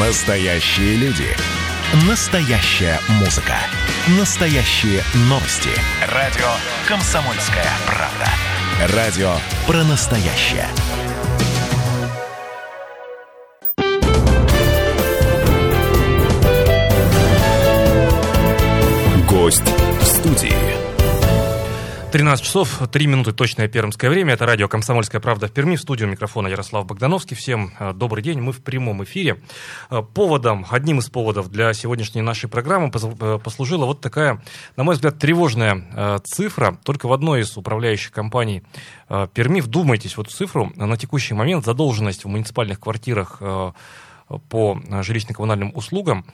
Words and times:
Настоящие 0.00 0.96
люди. 0.96 1.28
Настоящая 2.08 2.98
музыка. 3.20 3.54
Настоящие 4.18 5.04
новости. 5.28 5.70
Радио 6.08 6.48
«Комсомольская 6.88 7.70
правда». 7.86 8.96
Радио 8.96 9.36
про 9.68 9.84
настоящее. 9.84 10.66
Гость 19.28 19.62
в 20.00 20.04
студии. 20.04 20.73
13 22.14 22.44
часов 22.44 22.80
3 22.92 23.06
минуты 23.08 23.32
точное 23.32 23.66
пермское 23.66 24.08
время. 24.08 24.34
Это 24.34 24.46
радио 24.46 24.68
«Комсомольская 24.68 25.20
правда» 25.20 25.48
в 25.48 25.50
Перми. 25.50 25.74
В 25.74 25.80
студию 25.80 26.08
микрофона 26.08 26.46
Ярослав 26.46 26.86
Богдановский. 26.86 27.36
Всем 27.36 27.72
э, 27.80 27.92
добрый 27.92 28.22
день. 28.22 28.40
Мы 28.40 28.52
в 28.52 28.62
прямом 28.62 29.02
эфире. 29.02 29.40
Э, 29.90 30.00
поводом, 30.00 30.64
одним 30.70 31.00
из 31.00 31.10
поводов 31.10 31.48
для 31.50 31.72
сегодняшней 31.74 32.22
нашей 32.22 32.48
программы 32.48 32.92
э, 32.94 33.38
послужила 33.42 33.84
вот 33.84 34.00
такая, 34.00 34.40
на 34.76 34.84
мой 34.84 34.94
взгляд, 34.94 35.18
тревожная 35.18 36.20
цифра. 36.22 36.78
Только 36.84 37.08
в 37.08 37.12
одной 37.12 37.40
из 37.40 37.56
управляющих 37.56 38.12
компаний 38.12 38.62
Перми, 39.08 39.58
вдумайтесь 39.58 40.16
в 40.16 40.20
эту 40.20 40.30
цифру, 40.30 40.72
на 40.76 40.96
текущий 40.96 41.34
момент 41.34 41.64
задолженность 41.64 42.24
в 42.24 42.28
муниципальных 42.28 42.78
квартирах 42.78 43.40
по 43.40 44.78
жилищно-коммунальным 44.88 45.72
услугам 45.74 46.24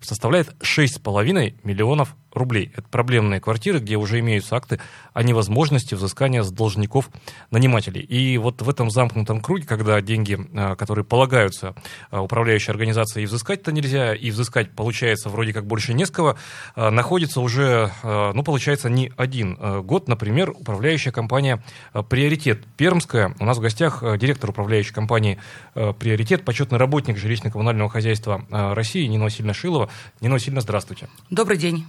составляет 0.00 0.54
6,5 0.60 1.54
миллионов 1.64 2.14
рублей. 2.38 2.72
Это 2.74 2.88
проблемные 2.88 3.40
квартиры, 3.40 3.78
где 3.78 3.96
уже 3.96 4.20
имеются 4.20 4.56
акты 4.56 4.80
о 5.12 5.22
невозможности 5.22 5.94
взыскания 5.94 6.42
с 6.42 6.50
должников 6.50 7.10
нанимателей. 7.50 8.00
И 8.02 8.36
вот 8.38 8.62
в 8.62 8.68
этом 8.68 8.90
замкнутом 8.90 9.40
круге, 9.40 9.64
когда 9.66 10.00
деньги, 10.00 10.38
а, 10.54 10.76
которые 10.76 11.04
полагаются 11.04 11.74
а, 12.10 12.22
управляющей 12.22 12.70
организации, 12.70 13.22
и 13.22 13.26
взыскать-то 13.26 13.72
нельзя, 13.72 14.14
и 14.14 14.30
взыскать 14.30 14.70
получается 14.72 15.28
вроде 15.28 15.52
как 15.52 15.66
больше 15.66 15.94
не 15.94 16.06
с 16.06 16.10
кого, 16.10 16.36
а, 16.76 16.90
находится 16.90 17.40
уже, 17.40 17.90
ну, 18.02 18.42
получается, 18.42 18.88
не 18.88 19.12
один 19.16 19.56
год. 19.82 20.08
Например, 20.08 20.50
управляющая 20.50 21.12
компания 21.12 21.62
«Приоритет» 22.08 22.64
Пермская. 22.76 23.34
У 23.38 23.44
нас 23.44 23.58
в 23.58 23.60
гостях 23.60 24.02
директор 24.18 24.50
управляющей 24.50 24.92
компании 24.92 25.38
«Приоритет», 25.74 26.44
почетный 26.44 26.78
работник 26.78 27.16
жилищно-коммунального 27.16 27.88
хозяйства 27.88 28.44
России 28.50 29.06
Нина 29.06 29.24
Васильевна 29.24 29.54
Шилова. 29.54 29.87
Нина 30.20 30.34
Васильевна, 30.34 30.60
здравствуйте. 30.60 31.08
Добрый 31.30 31.58
день. 31.58 31.86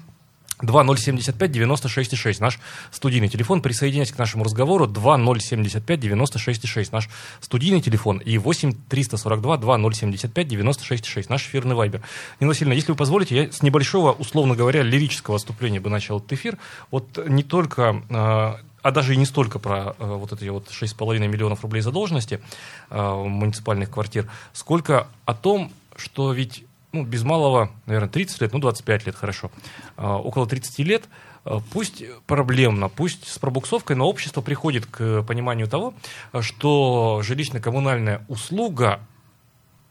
2075-96,6 0.62 2.38
наш 2.42 2.60
студийный 2.92 3.30
телефон. 3.30 3.62
Присоединяйтесь 3.62 4.14
к 4.14 4.18
нашему 4.18 4.44
разговору. 4.44 4.88
2075-96,6 4.88 6.90
наш 6.92 7.08
студийный 7.40 7.80
телефон. 7.82 8.18
И 8.18 8.36
8-342-2075-96,6 8.36 11.26
наш 11.30 11.44
эфирный 11.44 11.76
вайбер. 11.76 12.02
Нина 12.40 12.50
Васильевна, 12.50 12.76
если 12.76 12.92
вы 12.92 12.98
позволите, 12.98 13.36
я 13.36 13.52
с 13.52 13.62
небольшого, 13.62 14.12
условно 14.12 14.56
говоря, 14.56 14.82
лирического 14.84 15.36
выступления 15.36 15.80
бы 15.80 15.90
начал 15.90 16.18
этот 16.18 16.34
эфир. 16.34 16.58
Вот 16.92 17.26
не 17.26 17.44
только 17.44 18.04
а, 18.10 18.60
а 18.82 18.92
даже 18.92 19.14
и 19.14 19.18
не 19.18 19.26
столько 19.26 19.60
про 19.60 19.96
э, 19.98 20.06
вот 20.06 20.34
эти 20.34 20.50
вот 20.50 20.70
6,5 20.70 21.28
миллионов 21.28 21.64
рублей 21.64 21.82
задолженности 21.82 22.42
э, 22.90 23.02
муниципальных 23.02 23.90
квартир, 23.90 24.30
сколько 24.54 25.08
о 25.26 25.34
том, 25.34 25.72
что 25.96 26.32
ведь 26.32 26.64
ну, 26.92 27.04
без 27.04 27.24
малого, 27.24 27.72
наверное, 27.86 28.10
30 28.10 28.42
лет, 28.42 28.54
ну, 28.54 28.60
25 28.60 29.06
лет, 29.06 29.16
хорошо, 29.16 29.52
а, 29.98 30.18
около 30.18 30.48
30 30.48 30.84
лет, 30.84 31.08
а, 31.46 31.60
пусть 31.72 32.04
проблемно, 32.26 32.90
пусть 32.90 33.28
с 33.28 33.38
пробуксовкой, 33.38 33.96
но 33.96 34.08
общество 34.08 34.42
приходит 34.42 34.86
к 34.86 35.24
пониманию 35.24 35.68
того, 35.68 35.94
что 36.42 37.22
жилищно-коммунальная 37.24 38.24
услуга 38.28 39.00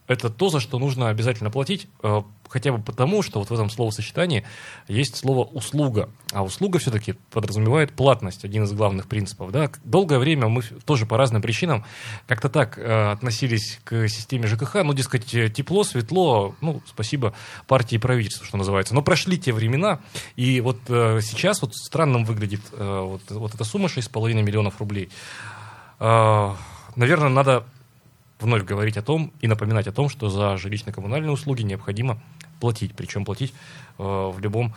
это 0.08 0.30
то, 0.30 0.48
за 0.48 0.58
что 0.58 0.78
нужно 0.78 1.10
обязательно 1.10 1.50
платить, 1.50 1.86
э, 2.02 2.22
хотя 2.48 2.72
бы 2.72 2.82
потому, 2.82 3.22
что 3.22 3.38
вот 3.38 3.50
в 3.50 3.52
этом 3.52 3.68
словосочетании 3.68 4.44
есть 4.88 5.16
слово 5.16 5.44
«услуга». 5.44 6.08
А 6.32 6.42
услуга 6.42 6.78
все-таки 6.78 7.12
подразумевает 7.30 7.92
платность, 7.92 8.44
один 8.44 8.64
из 8.64 8.72
главных 8.72 9.06
принципов. 9.06 9.52
Да? 9.52 9.70
Долгое 9.84 10.18
время 10.18 10.48
мы 10.48 10.62
тоже 10.62 11.04
по 11.04 11.18
разным 11.18 11.42
причинам 11.42 11.84
как-то 12.26 12.48
так 12.48 12.78
э, 12.78 13.10
относились 13.12 13.80
к 13.84 14.08
системе 14.08 14.46
ЖКХ, 14.46 14.76
ну, 14.82 14.94
дескать, 14.94 15.26
тепло, 15.26 15.84
светло, 15.84 16.54
ну, 16.62 16.80
спасибо 16.86 17.34
партии 17.66 17.96
и 17.96 17.98
правительству, 17.98 18.46
что 18.46 18.56
называется. 18.56 18.94
Но 18.94 19.02
прошли 19.02 19.38
те 19.38 19.52
времена, 19.52 20.00
и 20.36 20.62
вот 20.62 20.78
э, 20.88 21.20
сейчас 21.22 21.60
вот 21.60 21.74
странным 21.74 22.24
выглядит 22.24 22.62
вот, 22.72 23.22
вот 23.28 23.54
эта 23.54 23.64
сумма 23.64 23.88
6,5 23.88 24.42
миллионов 24.42 24.80
рублей. 24.80 25.10
Наверное, 25.98 27.28
надо 27.28 27.64
вновь 28.40 28.64
говорить 28.64 28.96
о 28.96 29.02
том 29.02 29.32
и 29.40 29.46
напоминать 29.46 29.86
о 29.86 29.92
том, 29.92 30.08
что 30.08 30.28
за 30.28 30.56
жилищно-коммунальные 30.56 31.30
услуги 31.30 31.62
необходимо 31.62 32.20
платить, 32.60 32.94
причем 32.94 33.24
платить 33.24 33.52
э, 33.98 34.02
в 34.02 34.38
любом 34.40 34.74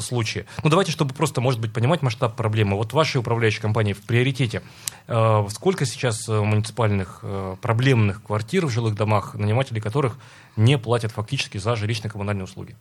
случае. 0.00 0.46
Ну, 0.62 0.70
давайте, 0.70 0.92
чтобы 0.92 1.14
просто, 1.14 1.40
может 1.40 1.60
быть, 1.60 1.72
понимать 1.72 2.02
масштаб 2.02 2.36
проблемы. 2.36 2.76
Вот 2.76 2.92
вашей 2.92 3.18
управляющей 3.18 3.60
компании 3.60 3.92
в 3.92 4.02
приоритете. 4.02 4.62
Э, 5.06 5.46
сколько 5.50 5.86
сейчас 5.86 6.28
э, 6.28 6.40
муниципальных 6.40 7.20
э, 7.22 7.56
проблемных 7.60 8.22
квартир 8.22 8.66
в 8.66 8.70
жилых 8.70 8.94
домах, 8.94 9.34
наниматели 9.34 9.80
которых 9.80 10.18
не 10.56 10.78
платят 10.78 11.12
фактически 11.12 11.58
за 11.58 11.74
жилищно-коммунальные 11.74 12.44
услуги? 12.44 12.76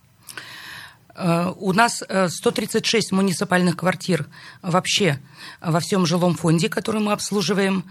Э, 1.16 1.54
у 1.56 1.72
нас 1.74 2.04
136 2.04 3.12
муниципальных 3.12 3.78
квартир 3.78 4.28
вообще 4.62 5.20
во 5.62 5.80
всем 5.80 6.06
жилом 6.06 6.36
фонде, 6.36 6.70
который 6.70 7.02
мы 7.02 7.14
обслуживаем. 7.14 7.86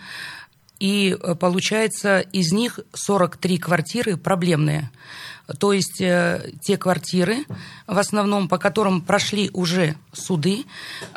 И 0.79 1.17
э, 1.19 1.35
получается, 1.35 2.21
из 2.21 2.53
них 2.53 2.81
43 2.93 3.59
квартиры 3.59 4.17
проблемные. 4.17 4.91
То 5.59 5.73
есть 5.73 6.01
э, 6.01 6.53
те 6.61 6.77
квартиры, 6.77 7.45
в 7.87 7.99
основном 7.99 8.49
по 8.49 8.59
которым 8.59 9.01
прошли 9.01 9.51
уже 9.53 9.97
суды, 10.13 10.65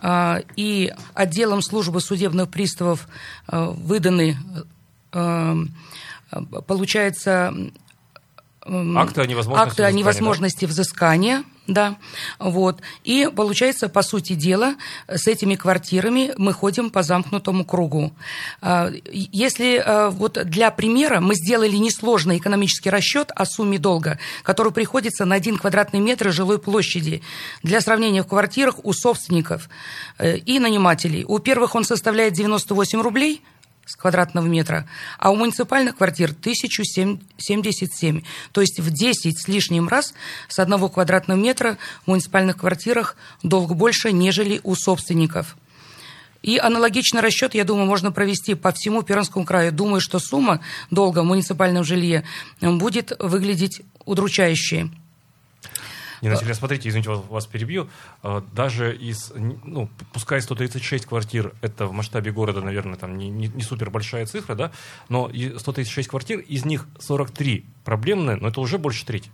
э, 0.01 0.41
и 0.55 0.93
отделом 1.13 1.61
службы 1.61 1.99
судебных 1.99 2.49
приставов 2.49 3.07
э, 3.47 3.73
выданы, 3.77 4.37
э, 5.13 5.55
получается, 6.67 7.53
акты 8.61 9.21
о 9.21 9.25
невозможности, 9.25 9.69
акты 9.69 9.83
о 9.83 9.91
невозможности 9.91 10.65
взыскания, 10.65 11.39
да, 11.39 11.58
вот. 12.39 12.81
И 13.03 13.29
получается, 13.35 13.89
по 13.89 14.01
сути 14.01 14.33
дела, 14.33 14.75
с 15.07 15.27
этими 15.27 15.55
квартирами 15.55 16.33
мы 16.37 16.53
ходим 16.53 16.89
по 16.89 17.03
замкнутому 17.03 17.65
кругу. 17.65 18.11
А, 18.61 18.91
если 19.11 19.77
а, 19.77 20.09
вот 20.09 20.33
для 20.45 20.71
примера 20.71 21.19
мы 21.19 21.35
сделали 21.35 21.77
несложный 21.77 22.37
экономический 22.37 22.89
расчет 22.89 23.31
о 23.35 23.45
сумме 23.45 23.77
долга, 23.77 24.19
который 24.43 24.71
приходится 24.71 25.25
на 25.25 25.35
один 25.35 25.57
квадратный 25.57 25.99
метр 25.99 26.31
жилой 26.31 26.59
площади. 26.59 27.21
Для 27.63 27.81
сравнения 27.81 28.23
в 28.23 28.27
квартирах 28.27 28.75
у 28.83 28.93
собственников 28.93 29.69
э, 30.17 30.37
и 30.37 30.59
нанимателей. 30.59 31.25
У 31.27 31.39
первых 31.39 31.75
он 31.75 31.83
составляет 31.83 32.33
98 32.33 33.01
рублей– 33.01 33.41
с 33.89 33.95
квадратного 33.95 34.45
метра, 34.45 34.87
а 35.17 35.31
у 35.31 35.35
муниципальных 35.35 35.97
квартир 35.97 36.29
1077. 36.29 38.21
То 38.51 38.61
есть 38.61 38.79
в 38.79 38.91
10 38.91 39.39
с 39.39 39.47
лишним 39.47 39.87
раз 39.87 40.13
с 40.47 40.59
одного 40.59 40.89
квадратного 40.89 41.39
метра 41.39 41.79
в 42.03 42.07
муниципальных 42.07 42.57
квартирах 42.57 43.15
долг 43.41 43.75
больше, 43.75 44.11
нежели 44.11 44.61
у 44.63 44.75
собственников. 44.75 45.57
И 46.43 46.59
аналогичный 46.59 47.21
расчет, 47.21 47.55
я 47.55 47.63
думаю, 47.63 47.87
можно 47.87 48.11
провести 48.11 48.53
по 48.53 48.71
всему 48.71 49.01
Пермскому 49.01 49.43
краю. 49.43 49.71
Думаю, 49.71 50.01
что 50.01 50.19
сумма 50.19 50.61
долга 50.91 51.23
в 51.23 51.25
муниципальном 51.25 51.83
жилье 51.83 52.23
будет 52.61 53.11
выглядеть 53.19 53.81
удручающей. 54.05 54.91
Нина 56.21 56.33
Васильевна, 56.33 56.55
смотрите, 56.55 56.89
извините, 56.89 57.09
вас, 57.09 57.21
вас 57.29 57.45
перебью. 57.45 57.89
А, 58.23 58.43
даже 58.53 58.95
из, 58.95 59.31
ну, 59.35 59.89
пускай 60.13 60.41
136 60.41 61.05
квартир, 61.05 61.53
это 61.61 61.85
в 61.85 61.93
масштабе 61.93 62.31
города, 62.31 62.61
наверное, 62.61 62.97
там 62.97 63.17
не, 63.17 63.29
не, 63.29 63.47
не 63.47 63.61
супер 63.61 63.89
большая 63.89 64.25
цифра, 64.25 64.55
да, 64.55 64.71
но 65.07 65.29
136 65.29 66.07
квартир, 66.09 66.39
из 66.39 66.65
них 66.65 66.87
43 66.99 67.65
проблемные, 67.83 68.37
но 68.37 68.49
это 68.49 68.61
уже 68.61 68.77
больше 68.77 69.05
трети. 69.05 69.31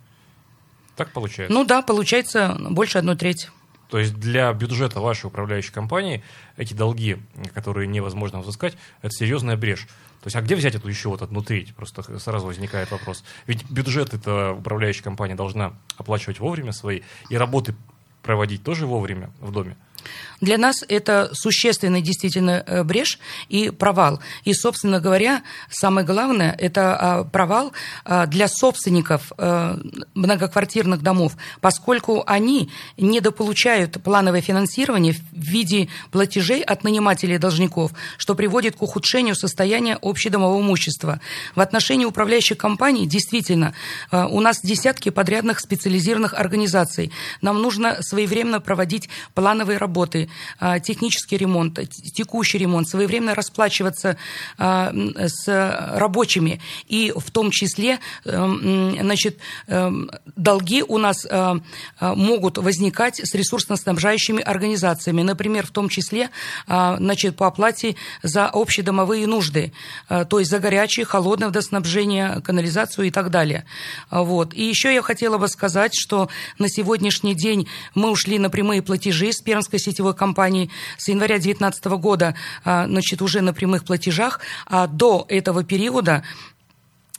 Так 0.95 1.12
получается? 1.12 1.54
Ну 1.54 1.65
да, 1.65 1.81
получается 1.81 2.57
больше 2.69 2.98
одной 2.98 3.18
трети. 3.18 3.50
То 3.89 3.99
есть 3.99 4.15
для 4.15 4.51
бюджета 4.53 4.99
вашей 4.99 5.27
управляющей 5.27 5.71
компании 5.71 6.23
эти 6.57 6.73
долги, 6.73 7.17
которые 7.53 7.87
невозможно 7.87 8.39
взыскать, 8.39 8.75
это 9.01 9.11
серьезная 9.13 9.57
брешь. 9.57 9.87
То 10.21 10.27
есть, 10.27 10.35
а 10.35 10.41
где 10.41 10.55
взять 10.55 10.73
эту 10.73 10.87
еще 10.87 11.09
вот 11.09 11.21
одну 11.21 11.43
треть? 11.43 11.75
Просто 11.75 12.19
сразу 12.19 12.47
возникает 12.47 12.89
вопрос. 12.89 13.23
Ведь 13.45 13.69
бюджет 13.69 14.13
эта 14.13 14.53
управляющая 14.53 15.03
компания 15.03 15.35
должна 15.35 15.73
оплачивать 15.97 16.39
вовремя 16.39 16.71
свои, 16.71 17.01
и 17.29 17.37
работы 17.37 17.75
проводить 18.23 18.63
тоже 18.63 18.87
вовремя 18.87 19.29
в 19.39 19.51
доме. 19.51 19.77
Для 20.42 20.57
нас 20.57 20.84
это 20.88 21.30
существенный 21.34 22.02
действительно 22.02 22.63
э, 22.66 22.84
брешь 22.84 23.19
и 23.50 23.69
провал. 23.69 24.19
И, 24.44 24.54
собственно 24.54 25.00
говоря, 25.00 25.44
самое 25.69 26.06
главное, 26.06 26.56
это 26.57 26.96
а, 26.96 27.24
провал 27.24 27.72
а, 28.04 28.25
для 28.25 28.48
собственников 28.48 29.31
э, 29.38 29.78
многоквартирных 30.13 31.02
домов, 31.02 31.36
поскольку 31.62 32.24
они 32.28 32.69
недополучают 32.98 34.04
плановое 34.04 34.42
финансирование 34.42 35.13
в 35.13 35.19
виде 35.34 35.90
платежей 36.12 36.62
от 36.62 36.84
нанимателей 36.84 37.38
должников, 37.38 37.92
что 38.18 38.36
приводит 38.36 38.75
к 38.75 38.81
ухудшению 38.81 39.36
состояния 39.36 39.98
общедомового 40.02 40.62
имущества. 40.62 41.19
В 41.56 41.62
отношении 41.62 42.06
управляющих 42.06 42.57
компаний 42.57 43.07
действительно 43.07 43.74
э, 44.12 44.25
у 44.25 44.40
нас 44.42 44.62
десятки 44.62 45.10
подрядных 45.10 45.60
специализированных 45.60 46.34
организаций. 46.34 47.12
Нам 47.42 47.62
нужно 47.62 48.02
своевременно 48.02 48.60
проводить 48.60 49.10
плановые 49.34 49.78
работы, 49.78 49.94
а, 50.59 50.80
технический 50.80 51.38
ремонт, 51.38 51.80
текущий 52.13 52.57
ремонт, 52.57 52.88
своевременно 52.88 53.36
расплачиваться 53.36 54.18
а, 54.57 54.94
с 54.94 55.47
рабочими. 55.95 56.62
И 56.88 57.13
в 57.15 57.31
том 57.31 57.51
числе 57.51 58.00
эм, 58.25 58.97
значит, 59.00 59.39
эм, 59.68 60.09
долги 60.36 60.83
у 60.83 60.97
нас 60.97 61.25
а, 61.30 61.57
могут 62.00 62.57
возникать 62.57 63.19
с 63.19 63.33
ресурсно-снабжающими 63.33 64.42
организациями. 64.42 65.21
Например, 65.21 65.65
в 65.65 65.71
том 65.71 65.89
числе 65.89 66.30
значит, 66.68 67.36
по 67.36 67.47
оплате 67.47 67.95
за 68.24 68.47
общедомовые 68.47 69.27
нужды, 69.27 69.74
то 70.07 70.39
есть 70.39 70.51
за 70.51 70.59
горячее, 70.59 71.06
холодное 71.06 71.47
водоснабжение, 71.47 72.42
канализацию 72.42 73.07
и 73.07 73.12
так 73.12 73.30
далее. 73.30 73.65
Вот. 74.12 74.53
И 74.53 74.63
еще 74.63 74.94
я 74.94 75.01
хотела 75.01 75.38
бы 75.38 75.47
сказать, 75.47 75.94
что 75.95 76.30
на 76.57 76.69
сегодняшний 76.69 77.36
день 77.36 77.68
мы 77.94 78.09
ушли 78.12 78.39
на 78.39 78.50
прямые 78.50 78.81
платежи 78.81 79.31
с 79.31 79.42
Пермской 79.42 79.75
сетевой 79.80 80.13
компании 80.13 80.69
с 80.98 81.07
января 81.07 81.36
2019 81.36 81.86
года 81.86 82.36
а, 82.63 82.88
значит, 82.88 83.22
уже 83.22 83.42
на 83.42 83.54
прямых 83.54 83.86
платежах, 83.86 84.39
а 84.66 84.88
до 84.88 85.25
этого 85.30 85.63
периода 85.63 86.24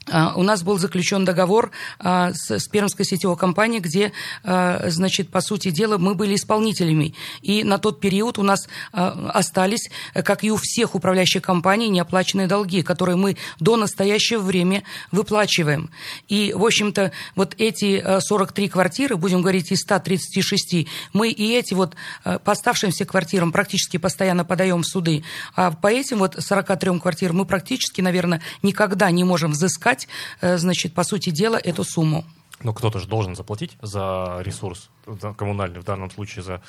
у 0.08 0.42
нас 0.42 0.62
был 0.62 0.78
заключен 0.78 1.24
договор 1.24 1.72
а, 1.98 2.32
с, 2.32 2.68
Пермской 2.68 3.04
сетевой 3.04 3.36
компанией, 3.36 3.80
где, 3.80 4.12
а, 4.44 4.84
значит, 4.88 5.30
по 5.30 5.40
сути 5.40 5.70
дела, 5.70 5.98
мы 5.98 6.14
были 6.14 6.36
исполнителями. 6.36 7.14
И 7.42 7.64
на 7.64 7.78
тот 7.78 8.00
период 8.00 8.38
у 8.38 8.42
нас 8.42 8.68
остались, 8.92 9.90
как 10.14 10.44
и 10.44 10.50
у 10.50 10.56
всех 10.56 10.94
управляющих 10.94 11.42
компаний, 11.42 11.88
неоплаченные 11.88 12.46
долги, 12.46 12.82
которые 12.82 13.16
мы 13.16 13.36
до 13.60 13.76
настоящего 13.76 14.40
времени 14.40 14.84
выплачиваем. 15.10 15.90
И, 16.28 16.52
в 16.54 16.64
общем-то, 16.64 17.12
вот 17.34 17.54
эти 17.58 18.20
43 18.20 18.68
квартиры, 18.68 19.16
будем 19.16 19.42
говорить, 19.42 19.72
из 19.72 19.80
136, 19.80 20.86
мы 21.12 21.30
и 21.30 21.52
эти 21.52 21.74
вот 21.74 21.94
по 22.22 22.52
оставшимся 22.52 23.04
квартирам 23.04 23.52
практически 23.52 23.96
постоянно 23.96 24.44
подаем 24.44 24.82
в 24.82 24.86
суды. 24.86 25.24
А 25.54 25.70
по 25.70 25.88
этим 25.88 26.18
вот 26.18 26.36
43 26.38 27.00
квартирам 27.00 27.36
мы 27.36 27.44
практически, 27.44 28.00
наверное, 28.00 28.42
никогда 28.62 29.10
не 29.10 29.24
можем 29.24 29.52
взыскать 29.52 29.95
отдать, 29.96 30.08
э, 30.40 30.58
значит, 30.58 30.94
по 30.94 31.04
сути 31.04 31.30
дела, 31.30 31.56
эту 31.56 31.84
сумму. 31.84 32.24
Но 32.62 32.72
кто-то 32.72 32.98
же 32.98 33.06
должен 33.06 33.36
заплатить 33.36 33.76
за 33.82 34.38
ресурс 34.40 34.88
коммунальный, 35.36 35.80
в 35.80 35.84
данном 35.84 36.10
случае 36.10 36.42
за 36.42 36.62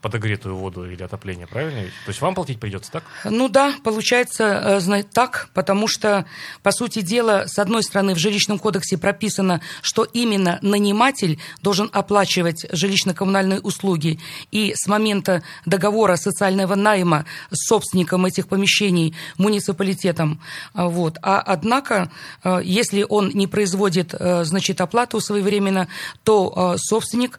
подогретую 0.00 0.56
воду 0.56 0.90
или 0.90 1.02
отопление, 1.02 1.46
правильно? 1.46 1.82
То 1.82 2.08
есть 2.08 2.20
вам 2.22 2.34
платить 2.34 2.58
придется, 2.58 2.90
так? 2.90 3.04
Ну 3.24 3.48
да, 3.48 3.74
получается 3.84 4.80
э, 4.80 5.02
так, 5.02 5.50
потому 5.52 5.86
что, 5.86 6.24
по 6.62 6.70
сути 6.70 7.02
дела, 7.02 7.46
с 7.46 7.58
одной 7.58 7.82
стороны, 7.82 8.14
в 8.14 8.18
жилищном 8.18 8.58
кодексе 8.58 8.96
прописано, 8.96 9.60
что 9.82 10.04
именно 10.04 10.58
наниматель 10.62 11.38
должен 11.60 11.90
оплачивать 11.92 12.64
жилищно-коммунальные 12.72 13.60
услуги, 13.60 14.18
и 14.50 14.72
с 14.74 14.86
момента 14.86 15.42
договора 15.66 16.16
социального 16.16 16.74
найма 16.74 17.26
с 17.50 17.68
собственником 17.68 18.24
этих 18.24 18.48
помещений 18.48 19.14
муниципалитетом. 19.36 20.40
Вот. 20.72 21.18
А 21.22 21.40
однако, 21.40 22.10
э, 22.44 22.60
если 22.64 23.04
он 23.06 23.30
не 23.34 23.46
производит, 23.46 24.14
значит, 24.18 24.80
оплату 24.80 25.20
своевременно, 25.20 25.88
то 26.24 26.76
собственник 26.78 27.38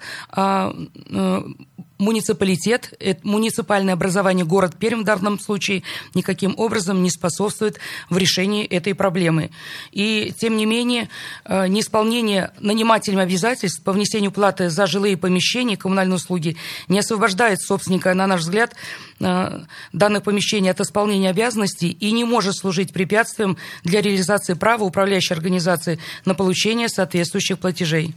муниципалитет, 1.97 2.93
муниципальное 3.23 3.93
образование 3.93 4.45
город 4.45 4.75
Пермь 4.77 5.01
в 5.01 5.03
данном 5.03 5.39
случае 5.39 5.83
никаким 6.13 6.53
образом 6.57 7.01
не 7.01 7.09
способствует 7.09 7.79
в 8.09 8.17
решении 8.17 8.65
этой 8.65 8.93
проблемы. 8.93 9.51
И, 9.91 10.33
тем 10.39 10.57
не 10.57 10.65
менее, 10.65 11.09
э, 11.45 11.67
неисполнение 11.67 12.51
нанимателями 12.59 13.23
обязательств 13.23 13.83
по 13.83 13.91
внесению 13.91 14.31
платы 14.31 14.69
за 14.69 14.85
жилые 14.87 15.17
помещения, 15.17 15.77
коммунальные 15.77 16.15
услуги 16.15 16.57
не 16.87 16.99
освобождает 16.99 17.61
собственника, 17.61 18.13
на 18.13 18.27
наш 18.27 18.41
взгляд, 18.41 18.75
э, 19.19 19.61
данных 19.93 20.23
помещений 20.23 20.69
от 20.69 20.79
исполнения 20.79 21.29
обязанностей 21.29 21.89
и 21.89 22.11
не 22.11 22.23
может 22.23 22.55
служить 22.55 22.93
препятствием 22.93 23.57
для 23.83 24.01
реализации 24.01 24.53
права 24.53 24.83
управляющей 24.83 25.35
организации 25.35 25.99
на 26.25 26.35
получение 26.35 26.89
соответствующих 26.89 27.59
платежей. 27.59 28.13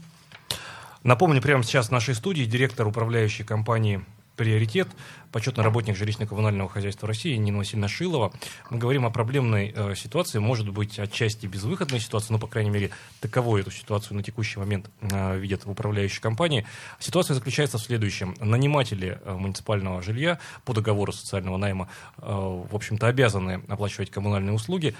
Напомню, 1.02 1.40
прямо 1.40 1.62
сейчас 1.62 1.88
в 1.88 1.92
нашей 1.92 2.14
студии 2.14 2.44
директор 2.44 2.86
управляющей 2.86 3.42
компании 3.42 4.04
«Приоритет», 4.36 4.86
почетный 5.32 5.64
работник 5.64 5.96
жилищно-коммунального 5.96 6.68
хозяйства 6.68 7.08
России 7.08 7.36
Нина 7.36 7.58
Васильевна 7.58 7.88
Шилова. 7.88 8.32
Мы 8.68 8.76
говорим 8.76 9.06
о 9.06 9.10
проблемной 9.10 9.72
э, 9.74 9.94
ситуации, 9.94 10.40
может 10.40 10.68
быть, 10.68 10.98
отчасти 10.98 11.46
безвыходной 11.46 12.00
ситуации, 12.00 12.34
но, 12.34 12.38
по 12.38 12.46
крайней 12.46 12.68
мере, 12.68 12.90
таковой 13.20 13.62
эту 13.62 13.70
ситуацию 13.70 14.14
на 14.14 14.22
текущий 14.22 14.58
момент 14.58 14.90
э, 15.00 15.38
видят 15.38 15.64
в 15.64 15.70
управляющей 15.70 16.20
компании. 16.20 16.66
Ситуация 16.98 17.34
заключается 17.34 17.78
в 17.78 17.82
следующем. 17.82 18.34
Наниматели 18.38 19.18
э, 19.24 19.32
муниципального 19.32 20.02
жилья 20.02 20.38
по 20.66 20.74
договору 20.74 21.12
социального 21.12 21.56
найма, 21.56 21.88
э, 22.18 22.22
в 22.26 22.74
общем-то, 22.76 23.06
обязаны 23.06 23.62
оплачивать 23.68 24.10
коммунальные 24.10 24.52
услуги. 24.52 24.94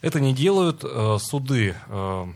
Это 0.00 0.18
не 0.18 0.32
делают 0.34 0.82
э, 0.82 1.18
суды 1.20 1.74
э, 1.88 2.26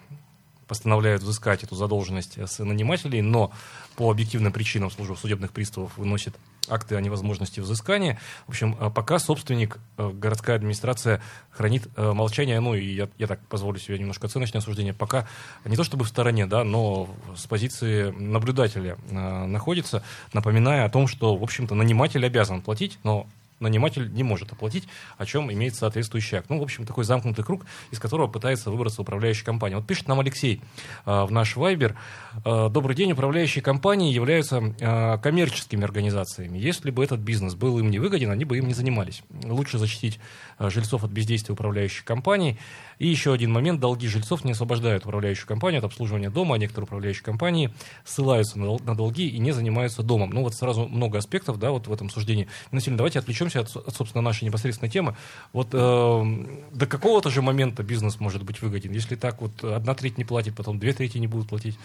постановляют 0.67 1.23
взыскать 1.23 1.63
эту 1.63 1.75
задолженность 1.75 2.39
с 2.39 2.63
нанимателей, 2.63 3.23
но 3.23 3.53
по 3.97 4.11
объективным 4.11 4.53
причинам 4.53 4.91
служба 4.91 5.15
судебных 5.15 5.53
приставов 5.53 5.97
выносит 5.97 6.35
акты 6.69 6.97
о 6.97 7.01
невозможности 7.01 7.61
взыскания. 7.61 8.19
В 8.47 8.51
общем, 8.51 8.77
э, 8.79 8.91
пока 8.91 9.19
собственник, 9.19 9.79
э, 9.97 10.11
городская 10.13 10.57
администрация 10.57 11.23
хранит 11.51 11.89
э, 11.97 12.13
молчание, 12.13 12.61
ну 12.61 12.75
и 12.75 12.85
я, 12.85 13.09
я 13.19 13.27
так 13.27 13.41
позволю 13.47 13.79
себе 13.79 13.99
немножко 13.99 14.27
оценочное 14.27 14.61
осуждение, 14.61 14.93
пока 14.93 15.27
не 15.65 15.77
то 15.77 15.85
чтобы 15.85 16.05
в 16.05 16.09
стороне, 16.09 16.47
да, 16.47 16.65
но 16.65 17.09
с 17.37 17.47
позиции 17.47 18.11
наблюдателя 18.11 18.97
находится, 19.11 20.03
напоминая 20.33 20.85
о 20.85 20.91
том, 20.91 21.07
что, 21.07 21.37
в 21.37 21.43
общем-то, 21.43 21.75
наниматель 21.75 22.25
обязан 22.25 22.63
платить, 22.63 22.99
но 23.05 23.27
наниматель 23.61 24.13
не 24.13 24.23
может 24.23 24.53
оплатить, 24.53 24.89
о 25.19 25.27
чем 25.27 25.53
имеет 25.53 25.75
соответствующий 25.75 26.39
акт. 26.39 26.51
Ну, 26.51 26.59
в 26.59 26.63
общем, 26.63 26.85
такой 26.85 27.05
замкнутый 27.05 27.45
круг, 27.45 27.67
из 27.91 27.99
которого 27.99 28.27
пытается 28.27 28.71
выбраться 28.71 29.03
управляющая 29.03 29.45
компания. 29.45 29.77
Вот 29.77 29.87
пишет 29.87 30.09
нам 30.09 30.21
Алексей 30.21 30.61
э, 31.05 31.25
в 31.25 31.31
наш 31.31 31.57
Вайбер. 31.57 31.97
Э, 32.45 32.69
Добрый 32.71 32.95
день, 32.97 33.13
управляющие 33.13 33.63
компании 33.63 34.13
являются 34.13 34.75
э, 34.79 35.19
коммерческими 35.19 35.85
организациями. 35.85 36.59
Если 36.59 36.91
бы 36.91 37.03
этот 37.03 37.21
бизнес 37.21 37.55
был 37.55 37.79
им 37.79 37.91
не 37.91 37.99
выгоден, 37.99 38.31
они 38.31 38.45
бы 38.45 38.59
им 38.59 38.69
не 38.69 38.75
занимались. 38.75 39.23
Лучше 39.45 39.79
защитить 39.79 40.19
э, 40.59 40.69
жильцов 40.69 41.05
от 41.05 41.11
бездействия 41.11 41.55
управляющих 41.55 42.05
компаний. 42.05 42.59
И 42.99 43.09
еще 43.09 43.33
один 43.33 43.53
момент. 43.53 43.81
Долги 43.81 44.09
жильцов 44.09 44.45
не 44.45 44.53
освобождают 44.53 45.05
управляющую 45.05 45.47
компанию 45.47 45.79
от 45.79 45.85
обслуживания 45.85 46.31
дома, 46.31 46.55
а 46.55 46.59
некоторые 46.59 46.85
управляющие 46.85 47.25
компании 47.25 47.73
ссылаются 48.05 48.59
на, 48.59 48.77
на 48.79 48.95
долги 48.95 49.29
и 49.29 49.39
не 49.39 49.53
занимаются 49.53 50.03
домом. 50.03 50.31
Ну, 50.31 50.43
вот 50.43 50.55
сразу 50.55 50.87
много 50.89 51.19
аспектов, 51.19 51.59
да, 51.59 51.71
вот 51.71 51.87
в 51.87 51.93
этом 51.93 52.11
суждении. 52.11 52.49
Насильно, 52.71 52.97
давайте 52.97 53.19
отвлечемся 53.47 53.81
от, 53.81 53.95
собственно, 53.95 54.23
нашей 54.23 54.45
непосредственной 54.45 54.91
темы. 54.91 55.17
Вот 55.53 55.69
э, 55.73 56.47
до 56.73 56.87
какого-то 56.87 57.31
же 57.31 57.43
момента 57.43 57.83
бизнес 57.83 58.21
может 58.21 58.43
быть 58.43 58.63
выгоден. 58.63 58.93
Если 58.93 59.17
так, 59.17 59.41
вот 59.41 59.65
одна 59.65 59.95
треть 59.95 60.19
не 60.19 60.25
платит, 60.25 60.55
потом 60.55 60.79
две 60.79 60.93
трети 60.93 61.19
не 61.19 61.27
будут 61.27 61.49
платить. 61.49 61.79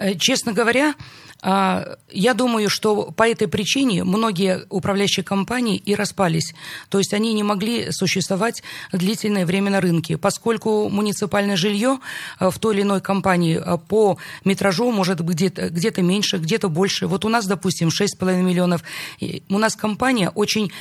Э, 0.00 0.14
честно 0.14 0.52
говоря, 0.52 0.94
а, 1.42 1.96
я 2.10 2.34
думаю, 2.34 2.70
что 2.70 3.12
по 3.12 3.28
этой 3.28 3.48
причине 3.48 4.02
многие 4.02 4.64
управляющие 4.70 5.22
компании 5.22 5.76
и 5.76 5.94
распались. 5.94 6.54
То 6.88 6.98
есть 6.98 7.14
они 7.14 7.32
не 7.34 7.42
могли 7.42 7.92
существовать 7.92 8.62
длительное 8.92 9.46
время 9.46 9.70
на 9.70 9.80
рынке, 9.80 10.16
поскольку 10.16 10.88
муниципальное 10.88 11.56
жилье 11.56 11.98
э, 12.38 12.50
в 12.50 12.58
той 12.58 12.74
или 12.74 12.82
иной 12.82 13.02
компании 13.02 13.60
э, 13.62 13.78
по 13.78 14.18
метражу 14.44 14.90
может 14.90 15.20
быть 15.20 15.36
где-то 15.36 15.68
где 15.68 15.92
меньше, 16.02 16.38
где-то 16.38 16.70
больше. 16.70 17.06
Вот 17.06 17.26
у 17.26 17.28
нас, 17.28 17.46
допустим, 17.46 17.88
6,5 17.88 18.42
миллионов. 18.42 18.82
У 19.20 19.58
нас 19.58 19.76
компания 19.76 20.30
очень 20.30 20.72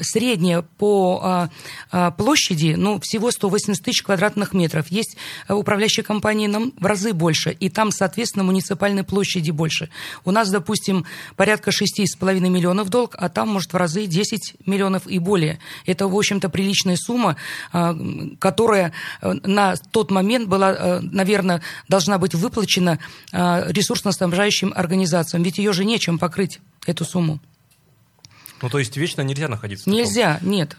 средняя 0.00 0.62
по 0.62 1.20
а, 1.22 1.50
а, 1.90 2.10
площади, 2.10 2.74
ну, 2.76 2.98
всего 3.00 3.30
180 3.30 3.82
тысяч 3.82 4.02
квадратных 4.02 4.52
метров. 4.52 4.88
Есть 4.88 5.16
а, 5.46 5.54
управляющие 5.54 6.04
компании 6.04 6.46
нам 6.46 6.72
в 6.78 6.84
разы 6.84 7.12
больше, 7.12 7.52
и 7.52 7.68
там, 7.68 7.90
соответственно, 7.90 8.44
муниципальной 8.44 9.04
площади 9.04 9.50
больше. 9.50 9.90
У 10.24 10.30
нас, 10.30 10.50
допустим, 10.50 11.04
порядка 11.36 11.70
6,5 11.70 12.40
миллионов 12.40 12.88
долг, 12.88 13.14
а 13.18 13.28
там, 13.28 13.48
может, 13.48 13.72
в 13.72 13.76
разы 13.76 14.06
10 14.06 14.54
миллионов 14.66 15.06
и 15.06 15.18
более. 15.18 15.58
Это, 15.86 16.08
в 16.08 16.16
общем-то, 16.16 16.48
приличная 16.48 16.96
сумма, 16.96 17.36
а, 17.72 17.96
которая 18.38 18.92
э, 19.20 19.32
на 19.44 19.76
тот 19.76 20.10
момент 20.10 20.48
была, 20.48 20.72
э, 20.72 21.00
наверное, 21.00 21.62
должна 21.88 22.18
быть 22.18 22.34
выплачена 22.34 22.98
ресурсно-снабжающим 23.32 24.72
организациям, 24.74 25.42
ведь 25.42 25.58
ее 25.58 25.72
же 25.72 25.84
нечем 25.84 26.18
покрыть, 26.18 26.60
эту 26.86 27.04
сумму. 27.04 27.40
Ну, 28.64 28.70
то 28.70 28.78
есть 28.78 28.96
вечно 28.96 29.20
нельзя 29.20 29.46
находиться 29.48 29.90
Нельзя, 29.90 30.38
нет 30.40 30.78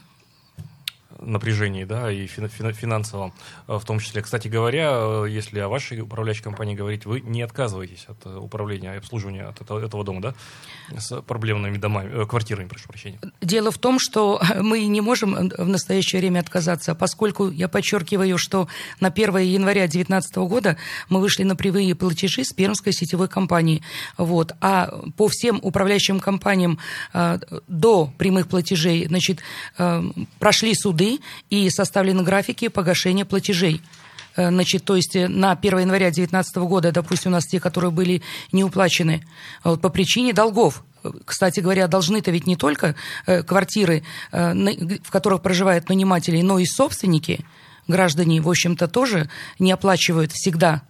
напряжении, 1.19 1.83
да, 1.85 2.11
и 2.11 2.27
финансовом 2.27 3.33
э, 3.67 3.77
в 3.77 3.85
том 3.85 3.99
числе. 3.99 4.21
Кстати 4.21 4.47
говоря, 4.47 4.91
э, 4.93 5.25
если 5.29 5.59
о 5.59 5.69
вашей 5.69 6.01
управляющей 6.01 6.43
компании 6.43 6.75
говорить, 6.75 7.05
вы 7.05 7.21
не 7.21 7.41
отказываетесь 7.41 8.05
от 8.07 8.25
э, 8.25 8.35
управления 8.35 8.93
и 8.93 8.97
обслуживания 8.97 9.43
от 9.43 9.61
этого, 9.61 9.79
этого 9.83 10.03
дома, 10.03 10.21
да, 10.21 10.35
с 10.97 11.21
проблемными 11.21 11.77
домами, 11.77 12.25
квартирами, 12.25 12.67
прошу 12.67 12.87
прощения. 12.87 13.19
Дело 13.41 13.71
в 13.71 13.77
том, 13.77 13.99
что 13.99 14.41
мы 14.61 14.85
не 14.85 15.01
можем 15.01 15.49
в 15.49 15.67
настоящее 15.67 16.19
время 16.19 16.39
отказаться, 16.39 16.95
поскольку 16.95 17.49
я 17.49 17.67
подчеркиваю, 17.67 18.37
что 18.37 18.67
на 18.99 19.09
1 19.09 19.37
января 19.37 19.81
2019 19.81 20.35
года 20.37 20.77
мы 21.09 21.21
вышли 21.21 21.43
на 21.43 21.55
привые 21.55 21.95
платежи 21.95 22.43
с 22.43 22.53
Пермской 22.53 22.93
сетевой 22.93 23.27
компании. 23.27 23.81
Вот. 24.17 24.53
А 24.61 25.01
по 25.17 25.27
всем 25.27 25.59
управляющим 25.61 26.19
компаниям 26.19 26.79
до 27.67 28.11
прямых 28.17 28.47
платежей 28.47 29.05
значит, 29.07 29.41
прошли 30.39 30.73
суды, 30.75 31.14
и 31.49 31.69
составлены 31.69 32.23
графики 32.23 32.67
погашения 32.67 33.25
платежей. 33.25 33.81
Э, 34.35 34.49
значит, 34.49 34.83
то 34.83 34.95
есть 34.95 35.15
э, 35.15 35.27
на 35.27 35.51
1 35.51 35.79
января 35.79 36.07
2019 36.07 36.55
года, 36.57 36.91
допустим, 36.91 37.31
у 37.31 37.35
нас 37.35 37.45
те, 37.45 37.59
которые 37.59 37.91
были 37.91 38.21
не 38.51 38.63
уплачены 38.63 39.25
вот, 39.63 39.81
по 39.81 39.89
причине 39.89 40.33
долгов. 40.33 40.83
Кстати 41.25 41.59
говоря, 41.59 41.87
должны-то 41.87 42.31
ведь 42.31 42.47
не 42.47 42.55
только 42.55 42.95
э, 43.27 43.43
квартиры, 43.43 44.03
в 44.31 45.11
которых 45.11 45.41
проживают 45.41 45.87
наниматели, 45.89 46.41
но 46.41 46.57
и 46.57 46.65
собственники, 46.65 47.45
граждане, 47.87 48.41
в 48.41 48.49
общем-то, 48.49 48.87
тоже 48.87 49.29
не 49.59 49.71
оплачивают 49.71 50.31
всегда 50.31 50.81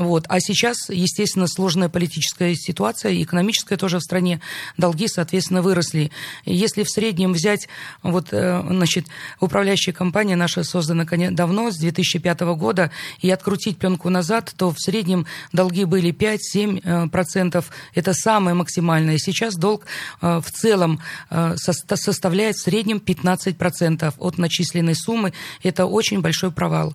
вот. 0.00 0.24
А 0.28 0.40
сейчас, 0.40 0.88
естественно, 0.88 1.46
сложная 1.46 1.90
политическая 1.90 2.54
ситуация, 2.54 3.22
экономическая 3.22 3.76
тоже 3.76 3.98
в 3.98 4.00
стране, 4.00 4.40
долги, 4.78 5.08
соответственно, 5.08 5.60
выросли. 5.60 6.10
Если 6.46 6.84
в 6.84 6.88
среднем 6.88 7.34
взять, 7.34 7.68
вот, 8.02 8.28
э, 8.32 8.62
значит, 8.66 9.08
управляющая 9.40 9.92
компания 9.92 10.36
наша 10.36 10.64
создана 10.64 11.04
давно, 11.04 11.70
с 11.70 11.76
2005 11.76 12.40
года, 12.54 12.90
и 13.20 13.30
открутить 13.30 13.76
пленку 13.76 14.08
назад, 14.08 14.54
то 14.56 14.70
в 14.70 14.80
среднем 14.80 15.26
долги 15.52 15.84
были 15.84 16.12
5-7%. 16.12 17.58
Э, 17.58 17.74
Это 17.94 18.14
самое 18.14 18.54
максимальное. 18.54 19.18
Сейчас 19.18 19.54
долг 19.56 19.84
э, 20.22 20.40
в 20.40 20.50
целом 20.50 21.00
составляет 21.56 22.56
в 22.56 22.62
среднем 22.62 23.02
15% 23.04 24.14
от 24.16 24.38
начисленной 24.38 24.94
суммы. 24.94 25.34
Это 25.62 25.84
очень 25.84 26.22
большой 26.22 26.52
провал. 26.52 26.94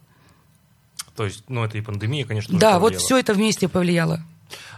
То 1.16 1.26
есть, 1.26 1.44
ну, 1.48 1.64
это 1.64 1.78
и 1.78 1.82
пандемия, 1.82 2.26
конечно, 2.26 2.58
Да, 2.60 2.80
вот 2.80 2.96
все 2.96 3.18
это 3.18 3.34
вместе 3.34 3.68
повлияло. 3.68 4.22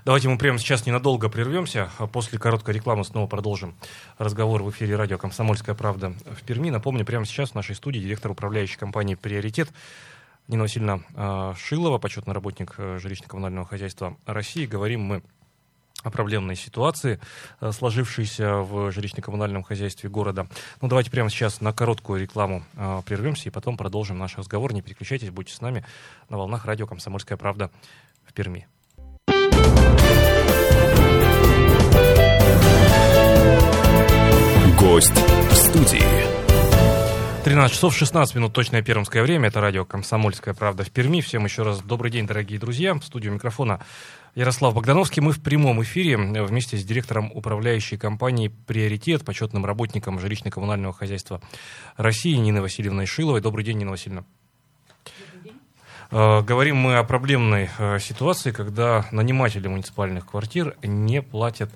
Давайте 0.05 0.29
мы 0.29 0.37
прямо 0.37 0.57
сейчас 0.57 0.85
ненадолго 0.85 1.27
прервемся, 1.27 1.89
а 1.97 2.07
после 2.07 2.39
короткой 2.39 2.75
рекламы 2.75 3.03
снова 3.03 3.27
продолжим 3.27 3.75
разговор 4.17 4.63
в 4.63 4.69
эфире 4.71 4.95
радио 4.95 5.17
«Комсомольская 5.17 5.75
правда» 5.75 6.13
в 6.25 6.43
Перми. 6.43 6.69
Напомню, 6.69 7.03
прямо 7.03 7.25
сейчас 7.25 7.51
в 7.51 7.55
нашей 7.55 7.75
студии 7.75 7.99
директор 7.99 8.31
управляющей 8.31 8.77
компании 8.77 9.15
«Приоритет» 9.15 9.69
Нина 10.47 10.63
Васильевна 10.63 11.01
а, 11.13 11.55
Шилова, 11.55 11.97
почетный 11.97 12.33
работник 12.33 12.75
э, 12.77 12.99
жилищно-коммунального 13.01 13.65
хозяйства 13.65 14.15
России. 14.25 14.65
Говорим 14.65 15.01
мы 15.01 15.21
проблемной 16.03 16.55
ситуации, 16.55 17.19
э, 17.59 17.71
сложившейся 17.71 18.57
в 18.57 18.89
жилищно-коммунальном 18.89 19.63
хозяйстве 19.63 20.09
города. 20.09 20.47
Ну, 20.81 20.87
давайте 20.87 21.11
прямо 21.11 21.29
сейчас 21.29 21.61
на 21.61 21.73
короткую 21.73 22.21
рекламу 22.21 22.63
э, 22.75 23.01
прервемся 23.05 23.49
и 23.49 23.51
потом 23.51 23.77
продолжим 23.77 24.17
наш 24.17 24.37
разговор. 24.37 24.73
Не 24.73 24.81
переключайтесь, 24.81 25.29
будьте 25.29 25.53
с 25.53 25.61
нами 25.61 25.85
на 26.29 26.37
волнах 26.37 26.65
радио 26.65 26.87
«Комсомольская 26.87 27.37
правда» 27.37 27.71
в 28.25 28.33
Перми. 28.33 28.67
Гость 34.79 35.11
в 35.11 35.55
студии. 35.55 36.37
13 37.43 37.73
часов 37.73 37.95
16 37.95 38.35
минут, 38.35 38.51
точное 38.51 38.81
пермское 38.81 39.23
время. 39.23 39.47
Это 39.47 39.61
радио 39.61 39.85
«Комсомольская 39.85 40.53
правда» 40.53 40.83
в 40.83 40.91
Перми. 40.91 41.21
Всем 41.21 41.45
еще 41.45 41.63
раз 41.63 41.79
добрый 41.79 42.11
день, 42.11 42.27
дорогие 42.27 42.59
друзья. 42.59 42.93
В 42.93 43.01
студию 43.03 43.31
микрофона 43.31 43.79
Ярослав 44.37 44.75
Богдановский. 44.75 45.19
Мы 45.23 45.31
в 45.31 45.41
прямом 45.41 45.81
эфире 45.81 46.15
вместе 46.15 46.77
с 46.77 46.83
директором 46.83 47.31
управляющей 47.33 47.97
компании 47.97 48.49
«Приоритет», 48.67 49.25
почетным 49.25 49.65
работником 49.65 50.19
жилищно-коммунального 50.19 50.93
хозяйства 50.93 51.41
России 51.95 52.35
Ниной 52.35 52.61
Васильевной 52.61 53.07
Шиловой. 53.07 53.41
Добрый 53.41 53.65
день, 53.65 53.79
Нина 53.79 53.89
Васильевна. 53.89 54.25
Э, 56.11 56.43
говорим 56.43 56.77
мы 56.77 56.97
о 56.97 57.03
проблемной 57.03 57.71
э, 57.79 57.97
ситуации, 57.97 58.51
когда 58.51 59.07
наниматели 59.11 59.67
муниципальных 59.67 60.27
квартир 60.27 60.77
не 60.83 61.23
платят 61.23 61.71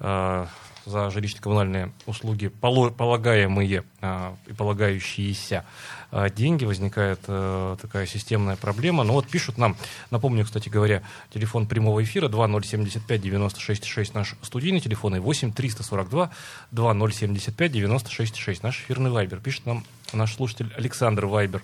э, 0.00 0.46
за 0.86 1.10
жилищно-коммунальные 1.10 1.92
услуги, 2.06 2.46
полагаемые 2.48 3.84
а, 4.00 4.36
и 4.46 4.52
полагающиеся 4.52 5.64
а, 6.12 6.30
деньги, 6.30 6.64
возникает 6.64 7.20
а, 7.26 7.76
такая 7.76 8.06
системная 8.06 8.56
проблема. 8.56 9.02
Но 9.02 9.12
вот 9.14 9.26
пишут 9.26 9.58
нам, 9.58 9.76
напомню, 10.10 10.44
кстати 10.44 10.68
говоря, 10.68 11.02
телефон 11.34 11.66
прямого 11.66 12.02
эфира 12.02 12.28
2075 12.28 13.20
96 13.20 13.84
6 13.84 14.14
наш 14.14 14.36
студийный 14.42 14.80
телефон 14.80 15.16
и 15.16 15.18
8 15.18 15.52
342 15.52 16.30
2075 16.70 17.72
96 17.72 18.36
6 18.36 18.62
наш 18.62 18.80
эфирный 18.80 19.10
вайбер. 19.10 19.40
Пишет 19.40 19.66
нам 19.66 19.84
наш 20.12 20.34
слушатель 20.36 20.72
Александр 20.76 21.26
Вайбер. 21.26 21.62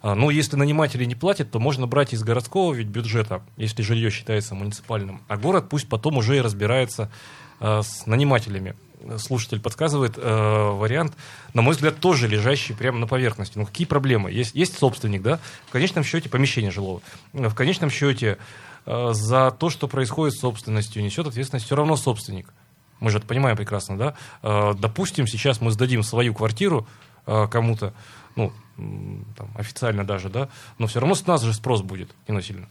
Ну, 0.00 0.30
если 0.30 0.54
наниматели 0.54 1.04
не 1.04 1.16
платят, 1.16 1.50
то 1.50 1.58
можно 1.58 1.88
брать 1.88 2.12
из 2.12 2.22
городского 2.22 2.72
ведь 2.72 2.86
бюджета, 2.86 3.42
если 3.56 3.82
жилье 3.82 4.10
считается 4.10 4.54
муниципальным. 4.54 5.22
А 5.26 5.36
город 5.36 5.68
пусть 5.68 5.88
потом 5.88 6.18
уже 6.18 6.36
и 6.36 6.40
разбирается 6.40 7.10
Э, 7.10 7.47
с 7.60 8.06
нанимателями. 8.06 8.74
Слушатель 9.18 9.60
подсказывает 9.60 10.14
э, 10.16 10.20
вариант, 10.20 11.14
на 11.54 11.62
мой 11.62 11.74
взгляд, 11.74 11.98
тоже 12.00 12.26
лежащий 12.26 12.74
прямо 12.74 12.98
на 12.98 13.06
поверхности. 13.06 13.56
Ну, 13.56 13.64
какие 13.64 13.86
проблемы? 13.86 14.30
Есть, 14.30 14.54
есть 14.54 14.76
собственник, 14.76 15.22
да, 15.22 15.38
в 15.66 15.72
конечном 15.72 16.04
счете 16.04 16.28
помещение 16.28 16.70
жилого. 16.70 17.00
В 17.32 17.54
конечном 17.54 17.90
счете 17.90 18.38
э, 18.86 19.10
за 19.12 19.52
то, 19.52 19.70
что 19.70 19.86
происходит 19.86 20.34
с 20.34 20.40
собственностью, 20.40 21.02
несет 21.02 21.26
ответственность 21.26 21.66
все 21.66 21.76
равно 21.76 21.96
собственник. 21.96 22.52
Мы 23.00 23.10
же 23.10 23.18
это 23.18 23.26
понимаем 23.26 23.56
прекрасно, 23.56 23.96
да? 23.96 24.14
Э, 24.42 24.74
допустим, 24.76 25.26
сейчас 25.26 25.60
мы 25.60 25.70
сдадим 25.70 26.02
свою 26.02 26.34
квартиру 26.34 26.86
э, 27.26 27.46
кому-то, 27.48 27.94
ну, 28.34 28.52
там, 29.36 29.50
официально 29.54 30.04
даже, 30.04 30.28
да, 30.28 30.48
но 30.78 30.86
все 30.86 31.00
равно 31.00 31.14
с 31.14 31.26
нас 31.26 31.42
же 31.42 31.52
спрос 31.52 31.82
будет, 31.82 32.10
Инна 32.26 32.38
Васильевна. 32.38 32.68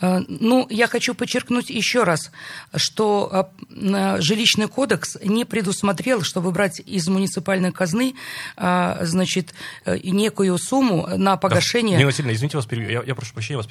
Э, 0.00 0.20
ну, 0.28 0.66
я 0.70 0.86
хочу 0.86 1.14
подчеркнуть 1.14 1.70
еще 1.70 2.04
раз, 2.04 2.30
что 2.74 3.50
э, 3.70 4.20
жилищный 4.20 4.68
кодекс 4.68 5.16
не 5.22 5.44
предусмотрел, 5.44 6.22
чтобы 6.22 6.50
брать 6.50 6.80
из 6.80 7.08
муниципальной 7.08 7.72
казны, 7.72 8.14
э, 8.56 8.98
значит, 9.02 9.54
некую 9.86 10.58
сумму 10.58 11.08
на 11.16 11.36
погашение... 11.36 11.98
Да, 11.98 12.06
Васильевна, 12.06 12.34
извините 12.34 12.56
вас, 12.56 12.66
я, 12.70 13.02
я 13.02 13.14
прошу 13.14 13.34
прощения 13.34 13.56
вас, 13.56 13.68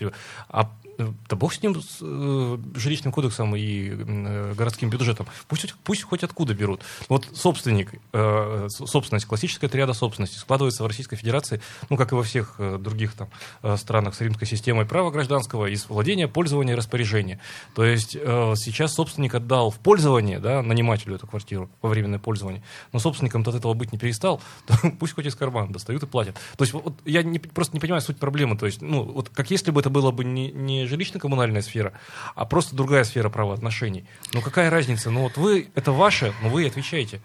а 0.50 0.69
да 0.98 1.36
бог 1.36 1.54
с 1.54 1.62
ним, 1.62 1.82
с 1.82 2.00
э, 2.01 2.58
жилищным 2.75 3.13
кодексом 3.13 3.56
и 3.56 3.89
э, 3.89 4.54
городским 4.56 4.89
бюджетом. 4.89 5.27
Пусть, 5.48 5.74
пусть 5.84 6.04
хоть 6.04 6.24
откуда 6.24 6.54
берут. 6.54 6.82
Вот 7.10 7.27
собственник, 7.34 7.94
э, 8.13 8.68
собственность, 8.70 9.25
классическая 9.25 9.68
триада 9.68 9.94
собственности 9.94 10.38
складывается 10.38 10.84
в 10.84 10.88
Российской 10.88 11.16
Федерации, 11.16 11.62
ну, 11.89 11.98
как 11.98 12.12
и 12.12 12.16
во 12.16 12.24
всех 12.24 12.56
э, 12.58 12.77
других 12.80 13.13
там 13.13 13.30
э, 13.62 13.77
странах 13.77 14.16
с 14.16 14.22
римской 14.22 14.48
системой 14.48 14.86
права 14.86 15.12
гражданского, 15.12 15.68
из 15.68 15.88
владения, 15.88 16.27
пользования 16.27 16.74
и 16.74 16.77
распоряжения. 16.77 17.39
То 17.75 17.86
есть 17.86 18.16
э, 18.20 18.54
сейчас 18.56 18.94
собственник 18.94 19.36
отдал 19.36 19.70
в 19.70 19.77
пользование, 19.77 20.39
да, 20.39 20.62
нанимателю 20.63 21.16
эту 21.16 21.27
квартиру 21.27 21.70
во 21.82 21.89
временное 21.89 22.20
пользование, 22.20 22.63
но 22.92 23.00
собственником-то 23.00 23.51
от 23.51 23.58
этого 23.58 23.74
быть 23.74 23.92
не 23.92 24.00
перестал, 24.00 24.42
то 24.66 24.75
пусть 25.00 25.13
хоть 25.13 25.25
из 25.25 25.36
кармана 25.36 25.72
достают 25.72 26.04
и 26.04 26.08
платят. 26.08 26.36
То 26.58 26.63
есть 26.63 26.74
вот, 26.74 26.96
я 27.06 27.22
не, 27.22 27.38
просто 27.38 27.75
не 27.75 27.80
понимаю 27.80 28.01
суть 28.01 28.18
проблемы. 28.18 28.58
То 28.58 28.66
есть, 28.66 28.82
ну, 28.82 29.04
вот 29.04 29.30
как 29.30 29.51
если 29.51 29.70
бы 29.72 29.82
это 29.82 29.89
было 29.89 30.12
бы 30.12 30.25
не, 30.25 30.51
не 30.51 30.87
жилищно-коммунальная 30.88 31.62
сфера, 31.62 31.94
а 32.36 32.46
просто 32.46 32.75
другая 32.75 33.03
сфера 33.03 33.29
правоотношений. 33.29 34.06
Ну 34.34 34.41
какая 34.41 34.70
разница? 34.70 35.12
Ну 35.12 35.22
вот 35.22 35.38
вы, 35.38 35.70
это 35.75 35.91
ваше, 35.91 36.34
но 36.41 36.50
вы 36.50 36.65
отвечаете. 36.65 37.22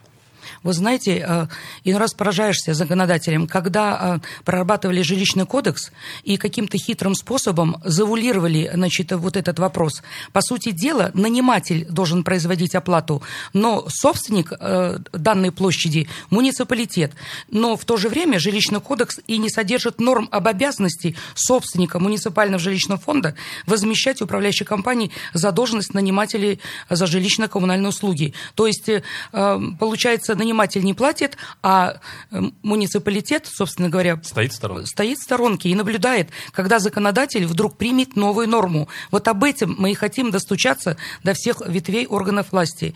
Вы 0.62 0.72
знаете, 0.72 1.24
э, 1.26 1.46
иной 1.84 2.00
раз 2.00 2.14
поражаешься 2.14 2.74
законодателем, 2.74 3.46
когда 3.46 4.20
э, 4.22 4.44
прорабатывали 4.44 5.02
жилищный 5.02 5.46
кодекс 5.46 5.90
и 6.22 6.36
каким-то 6.36 6.78
хитрым 6.78 7.14
способом 7.14 7.76
завулировали 7.84 8.70
значит, 8.72 9.12
вот 9.12 9.36
этот 9.36 9.58
вопрос. 9.58 10.02
По 10.32 10.40
сути 10.40 10.70
дела, 10.70 11.10
наниматель 11.14 11.86
должен 11.86 12.22
производить 12.22 12.74
оплату, 12.74 13.22
но 13.52 13.86
собственник 13.88 14.52
э, 14.58 14.98
данной 15.12 15.50
площади– 15.50 16.08
муниципалитет. 16.30 17.12
Но 17.50 17.76
в 17.76 17.84
то 17.84 17.96
же 17.96 18.08
время 18.08 18.38
жилищный 18.38 18.80
кодекс 18.80 19.20
и 19.26 19.38
не 19.38 19.50
содержит 19.50 20.00
норм 20.00 20.28
об 20.30 20.46
обязанности 20.46 21.16
собственника 21.34 21.98
муниципального 21.98 22.60
жилищного 22.60 23.00
фонда 23.00 23.34
возмещать 23.66 24.22
управляющей 24.22 24.64
компании 24.64 25.10
задолженность 25.34 25.94
нанимателей 25.94 26.60
за 26.88 27.06
жилищно-коммунальные 27.06 27.88
услуги. 27.88 28.34
То 28.54 28.66
есть, 28.66 28.88
получается, 29.30 30.12
получается, 30.12 30.34
наниматель 30.52 30.84
не 30.84 30.94
платит, 30.94 31.36
а 31.62 31.96
э, 32.30 32.40
муниципалитет, 32.62 33.46
собственно 33.46 33.88
говоря, 33.88 34.20
стоит 34.22 34.52
в 34.52 34.56
сторонке. 34.56 34.86
стоит 34.86 35.18
в 35.18 35.22
сторонке 35.22 35.68
и 35.70 35.74
наблюдает, 35.74 36.28
когда 36.52 36.78
законодатель 36.78 37.46
вдруг 37.46 37.76
примет 37.76 38.16
новую 38.16 38.48
норму. 38.48 38.88
Вот 39.10 39.26
об 39.28 39.44
этом 39.44 39.74
мы 39.78 39.92
и 39.92 39.94
хотим 39.94 40.30
достучаться 40.30 40.96
до 41.24 41.32
всех 41.34 41.62
ветвей 41.66 42.06
органов 42.06 42.52
власти. 42.52 42.94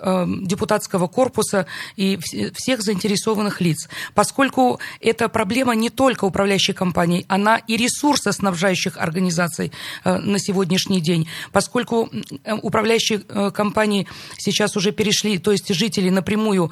Эм, 0.00 0.46
депутатского 0.46 1.08
корпуса 1.08 1.66
и 1.96 2.18
всех 2.54 2.82
заинтересованных 2.82 3.60
лиц. 3.60 3.88
Поскольку 4.14 4.78
эта 5.00 5.28
проблема 5.28 5.74
не 5.74 5.90
только 5.90 6.24
управляющей 6.24 6.72
компании, 6.72 7.24
она 7.28 7.56
и 7.56 7.76
ресурсоснабжающих 7.76 8.96
организаций 8.96 9.72
э, 10.04 10.18
на 10.18 10.38
сегодняшний 10.38 11.00
день. 11.00 11.28
Поскольку 11.50 12.10
э, 12.12 12.54
управляющие 12.62 13.22
э, 13.28 13.50
компании 13.50 14.06
сейчас 14.36 14.76
уже 14.76 14.92
перешли, 14.92 15.38
то 15.38 15.50
есть 15.50 15.74
жители 15.74 16.10
напрямую 16.10 16.70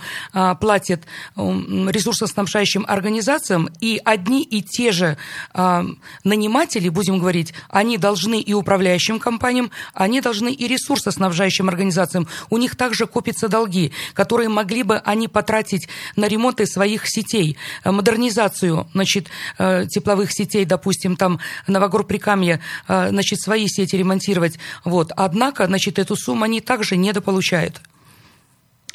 платят 0.60 1.02
ресурсоснабжающим 1.36 2.84
организациям, 2.86 3.68
и 3.80 4.00
одни 4.04 4.42
и 4.42 4.62
те 4.62 4.92
же 4.92 5.16
наниматели, 6.24 6.88
будем 6.88 7.18
говорить, 7.18 7.54
они 7.68 7.98
должны 7.98 8.40
и 8.40 8.52
управляющим 8.54 9.18
компаниям, 9.18 9.70
они 9.94 10.20
должны 10.20 10.52
и 10.52 10.68
ресурсоснабжающим 10.68 11.68
организациям. 11.68 12.28
У 12.50 12.58
них 12.58 12.76
также 12.76 13.06
копятся 13.16 13.48
долги, 13.48 13.92
которые 14.12 14.50
могли 14.50 14.82
бы 14.82 14.98
они 14.98 15.26
потратить 15.26 15.88
на 16.16 16.28
ремонты 16.28 16.66
своих 16.66 17.08
сетей, 17.08 17.56
э, 17.82 17.90
модернизацию, 17.90 18.86
значит, 18.92 19.28
э, 19.56 19.86
тепловых 19.88 20.30
сетей, 20.32 20.66
допустим, 20.66 21.16
там 21.16 21.40
Новогор 21.66 22.04
Прикамье, 22.04 22.60
э, 22.88 23.08
значит, 23.08 23.40
свои 23.40 23.68
сети 23.68 23.96
ремонтировать. 23.96 24.58
Вот. 24.84 25.12
Однако, 25.16 25.66
значит, 25.66 25.98
эту 25.98 26.14
сумму 26.14 26.44
они 26.44 26.60
также 26.60 26.98
недополучают. 26.98 27.80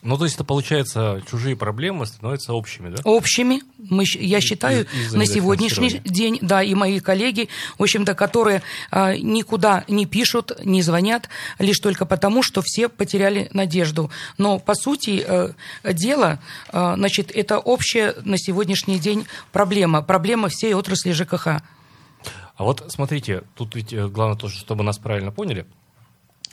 Ну, 0.04 0.18
то 0.18 0.24
есть 0.24 0.36
это, 0.36 0.44
получается, 0.44 1.22
чужие 1.30 1.56
проблемы 1.56 2.08
становятся 2.08 2.54
общими, 2.54 2.90
да? 2.90 3.02
Общими. 3.04 3.62
Мы, 3.78 4.04
я 4.20 4.42
считаю, 4.42 4.88
из, 4.94 5.14
на 5.14 5.28
сегодняшний 5.28 6.00
день, 6.04 6.40
да, 6.42 6.64
и 6.64 6.74
мои 6.74 7.00
коллеги, 7.00 7.50
в 7.78 7.84
общем-то, 7.84 8.16
которые 8.16 8.64
а, 8.90 9.16
никуда 9.16 9.84
не 9.88 10.08
пишут, 10.08 10.54
не 10.66 10.82
звонят, 10.82 11.30
лишь 11.60 11.78
только 11.78 12.06
потому, 12.06 12.42
что 12.42 12.64
все 12.64 12.90
потеряли 12.90 13.50
надежду. 13.54 14.10
Но, 14.40 14.58
по 14.58 14.74
сути 14.74 15.24
э, 15.26 15.54
дела, 15.84 16.40
э, 16.74 16.94
значит, 16.96 17.32
это 17.32 17.60
общая 17.60 18.16
на 18.26 18.40
сегодняшний 18.40 18.98
день 18.98 19.28
проблема. 19.52 20.02
Проблема 20.02 20.50
всей 20.50 20.74
отрасли 20.74 21.12
ЖКХ. 21.12 21.48
А 21.48 22.64
вот 22.64 22.86
смотрите, 22.90 23.44
тут 23.56 23.76
ведь 23.76 23.94
э, 23.94 24.08
главное 24.08 24.38
тоже, 24.38 24.58
чтобы 24.58 24.84
нас 24.84 24.98
правильно 24.98 25.32
поняли– 25.32 25.68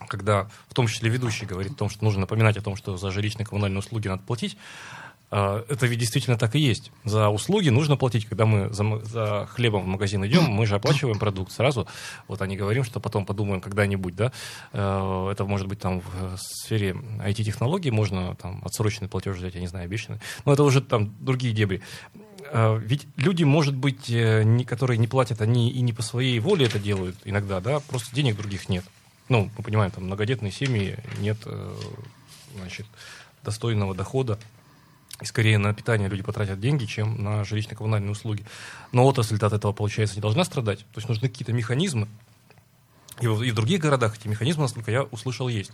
когда 0.06 0.48
в 0.68 0.74
том 0.74 0.86
числе 0.86 1.10
ведущий 1.10 1.46
говорит 1.46 1.72
о 1.72 1.76
том, 1.76 1.90
что 1.90 2.04
нужно 2.04 2.20
напоминать 2.20 2.56
о 2.56 2.62
том, 2.62 2.76
что 2.76 2.96
за 2.96 3.10
жилищные 3.10 3.46
коммунальные 3.46 3.80
услуги 3.80 4.08
надо 4.08 4.22
платить, 4.22 4.56
а, 5.30 5.64
это 5.68 5.86
ведь 5.86 5.98
действительно 5.98 6.38
так 6.38 6.54
и 6.54 6.58
есть. 6.58 6.90
За 7.04 7.28
услуги 7.28 7.68
нужно 7.68 7.96
платить. 7.96 8.26
Когда 8.26 8.46
мы 8.46 8.72
за, 8.72 8.98
за 9.04 9.46
хлебом 9.50 9.82
в 9.82 9.86
магазин 9.86 10.24
идем, 10.26 10.44
мы 10.44 10.66
же 10.66 10.74
оплачиваем 10.74 11.18
продукт 11.18 11.52
сразу. 11.52 11.86
Вот 12.28 12.40
они 12.40 12.56
говорим, 12.56 12.84
что 12.84 13.00
потом 13.00 13.26
подумаем 13.26 13.60
когда-нибудь, 13.60 14.16
да. 14.16 14.32
Э, 14.72 15.28
это 15.30 15.44
может 15.44 15.66
быть 15.66 15.80
там 15.80 16.00
в 16.00 16.38
сфере 16.38 16.96
IT-технологий, 17.18 17.90
можно 17.90 18.36
там 18.36 18.62
отсроченный 18.64 19.08
платеж 19.08 19.36
взять, 19.36 19.54
я 19.54 19.60
не 19.60 19.66
знаю, 19.66 19.84
обещанный. 19.84 20.20
Но 20.44 20.52
это 20.54 20.62
уже 20.62 20.80
там 20.80 21.14
другие 21.20 21.52
дебри. 21.52 21.82
Э, 22.50 22.78
ведь 22.82 23.06
люди, 23.16 23.44
может 23.44 23.76
быть, 23.76 24.08
э, 24.08 24.64
которые 24.66 24.96
не 24.96 25.08
платят, 25.08 25.42
они 25.42 25.70
и 25.70 25.80
не 25.82 25.92
по 25.92 26.02
своей 26.02 26.38
воле 26.40 26.64
это 26.64 26.78
делают 26.78 27.16
иногда, 27.24 27.60
да, 27.60 27.80
просто 27.80 28.14
денег 28.14 28.36
других 28.36 28.68
нет 28.70 28.84
ну, 29.28 29.50
мы 29.56 29.62
понимаем, 29.62 29.90
там 29.90 30.04
многодетные 30.04 30.52
семьи, 30.52 30.96
нет, 31.18 31.38
э, 31.44 31.76
значит, 32.56 32.86
достойного 33.44 33.94
дохода, 33.94 34.38
и 35.20 35.24
скорее 35.24 35.58
на 35.58 35.74
питание 35.74 36.08
люди 36.08 36.22
потратят 36.22 36.60
деньги, 36.60 36.84
чем 36.84 37.22
на 37.22 37.42
жилищно-коммунальные 37.42 38.10
услуги. 38.10 38.44
Но 38.92 39.04
отрасль 39.04 39.36
от 39.36 39.52
этого, 39.52 39.72
получается, 39.72 40.16
не 40.16 40.22
должна 40.22 40.44
страдать. 40.44 40.80
То 40.80 40.98
есть 40.98 41.08
нужны 41.08 41.28
какие-то 41.28 41.52
механизмы. 41.52 42.06
И 43.20 43.26
в, 43.26 43.42
и 43.42 43.50
в 43.50 43.54
других 43.54 43.80
городах 43.80 44.16
эти 44.16 44.28
механизмы, 44.28 44.62
насколько 44.62 44.92
я 44.92 45.02
услышал, 45.02 45.48
есть. 45.48 45.72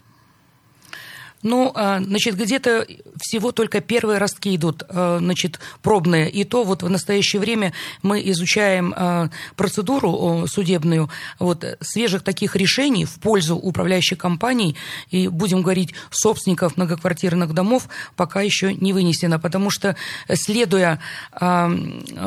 Ну, 1.44 1.72
а, 1.74 2.00
значит, 2.00 2.36
где-то 2.36 2.86
всего 3.18 3.52
только 3.52 3.82
первые 3.82 4.18
ростки 4.18 4.56
идут, 4.56 4.82
а, 4.88 5.18
значит, 5.18 5.60
пробные. 5.82 6.30
И 6.30 6.44
то 6.44 6.64
вот 6.64 6.82
в 6.82 6.88
настоящее 6.88 7.38
время 7.38 7.74
мы 8.02 8.22
изучаем 8.30 8.94
а, 8.96 9.28
процедуру 9.54 10.46
судебную 10.48 11.10
вот, 11.38 11.62
свежих 11.82 12.22
таких 12.22 12.56
решений 12.56 13.04
в 13.04 13.16
пользу 13.20 13.56
управляющих 13.56 14.16
компаний 14.16 14.74
и, 15.10 15.28
будем 15.28 15.60
говорить, 15.60 15.92
собственников 16.10 16.78
многоквартирных 16.78 17.52
домов 17.52 17.88
пока 18.16 18.40
еще 18.40 18.72
не 18.74 18.94
вынесено, 18.94 19.38
потому 19.38 19.68
что, 19.68 19.96
следуя 20.32 20.98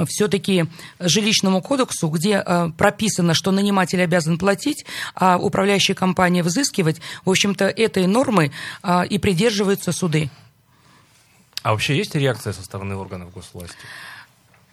все-таки 0.07 0.65
жилищному 0.99 1.61
кодексу, 1.61 2.09
где 2.09 2.43
прописано, 2.77 3.33
что 3.33 3.51
наниматель 3.51 4.01
обязан 4.01 4.37
платить, 4.37 4.85
а 5.15 5.37
управляющая 5.37 5.95
компания 5.95 6.43
взыскивать, 6.43 7.01
в 7.25 7.31
общем-то, 7.31 7.65
этой 7.65 8.05
нормы 8.05 8.51
и 9.07 9.17
придерживаются 9.17 9.91
суды. 9.91 10.29
А 11.63 11.71
вообще 11.71 11.97
есть 11.97 12.15
реакция 12.15 12.53
со 12.53 12.63
стороны 12.63 12.95
органов 12.95 13.33
госвласти? 13.33 13.75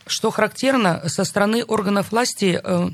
Что 0.06 0.30
характерно, 0.30 1.02
со 1.08 1.24
стороны 1.24 1.64
органов 1.64 2.12
власти 2.12 2.60
э, 2.62 2.90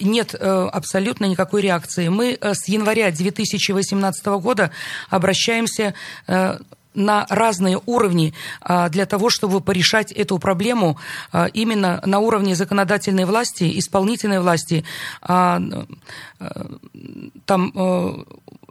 нет 0.00 0.34
э, 0.34 0.68
абсолютно 0.70 1.24
никакой 1.24 1.62
реакции. 1.62 2.08
Мы 2.08 2.36
э, 2.38 2.54
с 2.54 2.68
января 2.68 3.10
2018 3.10 4.26
года 4.26 4.70
обращаемся 5.08 5.94
на 6.92 7.24
разные 7.28 7.80
уровни 7.86 8.34
для 8.90 9.06
того, 9.06 9.30
чтобы 9.30 9.60
порешать 9.60 10.10
эту 10.10 10.40
проблему 10.40 10.98
именно 11.52 12.02
на 12.04 12.18
уровне 12.18 12.56
законодательной 12.56 13.26
власти, 13.26 13.78
исполнительной 13.78 14.40
власти. 14.40 14.84
Там 15.20 15.86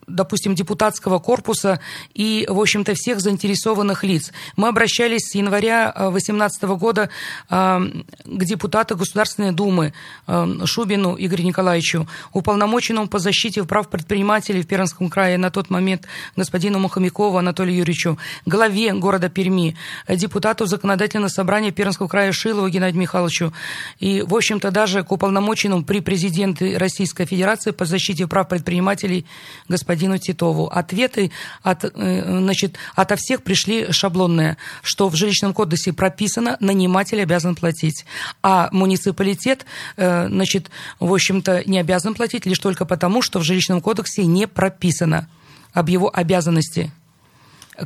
допустим, 0.10 0.56
депутатского 0.56 1.20
корпуса 1.20 1.80
и, 2.14 2.46
в 2.50 2.60
общем-то, 2.60 2.94
всех 2.96 3.22
заинтересованных 3.22 4.04
лиц. 4.04 4.32
Мы 4.56 4.68
обращались 4.68 5.30
с 5.30 5.36
января 5.36 5.94
2018 5.96 6.64
э, 6.64 6.68
года 6.76 7.10
э, 7.50 7.80
к 8.26 8.44
депутату 8.46 8.98
Государственной 8.98 9.52
Думы 9.52 9.94
э, 10.28 10.66
Шубину 10.66 11.16
Игорю 11.18 11.44
Николаевичу, 11.44 12.08
уполномоченному 12.34 13.08
по 13.08 13.20
защите 13.20 13.64
прав 13.64 13.90
предпринимателей 13.90 14.62
в 14.62 14.68
Пермском 14.68 15.10
крае 15.10 15.38
на 15.38 15.52
тот 15.52 15.70
момент 15.70 16.08
господину 16.36 16.80
Мухомякову 16.80 17.38
Анатолию 17.38 17.78
Юрьевичу, 17.78 18.18
главе 18.46 18.94
города 18.94 19.30
Перми, 19.30 19.76
депутату 20.08 20.66
Законодательного 20.66 21.30
собрания 21.30 21.72
Пермского 21.72 22.08
края 22.08 22.32
Шилову 22.32 22.70
Геннадию 22.70 23.02
Михайловичу 23.02 23.54
и, 24.00 24.22
в 24.22 24.36
общем-то, 24.36 24.72
даже 24.72 25.04
к 25.04 25.12
уполномоченному 25.12 25.84
при 25.84 26.00
президенте 26.02 26.78
Российской 26.78 27.26
Федерации 27.26 27.72
по 27.72 27.86
защите 27.86 28.28
прав 28.28 28.48
предпринимателей 28.48 29.26
господину 29.68 29.99
господину 30.00 30.18
Титову. 30.18 30.68
Ответы 30.68 31.32
от, 31.64 31.84
э, 31.84 32.40
значит, 32.40 32.78
ото 32.96 33.16
всех 33.16 33.44
пришли 33.44 33.92
шаблонные, 33.92 34.58
что 34.84 35.10
в 35.10 35.16
жилищном 35.16 35.54
кодексе 35.54 35.94
прописано, 35.94 36.58
наниматель 36.60 37.22
обязан 37.22 37.56
платить. 37.56 38.06
А 38.42 38.70
муниципалитет, 38.72 39.66
э, 39.98 40.28
значит, 40.28 40.70
в 41.00 41.14
общем-то, 41.14 41.64
не 41.66 41.80
обязан 41.80 42.14
платить 42.14 42.46
лишь 42.46 42.60
только 42.60 42.86
потому, 42.86 43.22
что 43.22 43.40
в 43.40 43.44
жилищном 43.44 43.82
кодексе 43.82 44.26
не 44.26 44.48
прописано 44.48 45.28
об 45.74 45.90
его 45.90 46.10
обязанности 46.14 46.92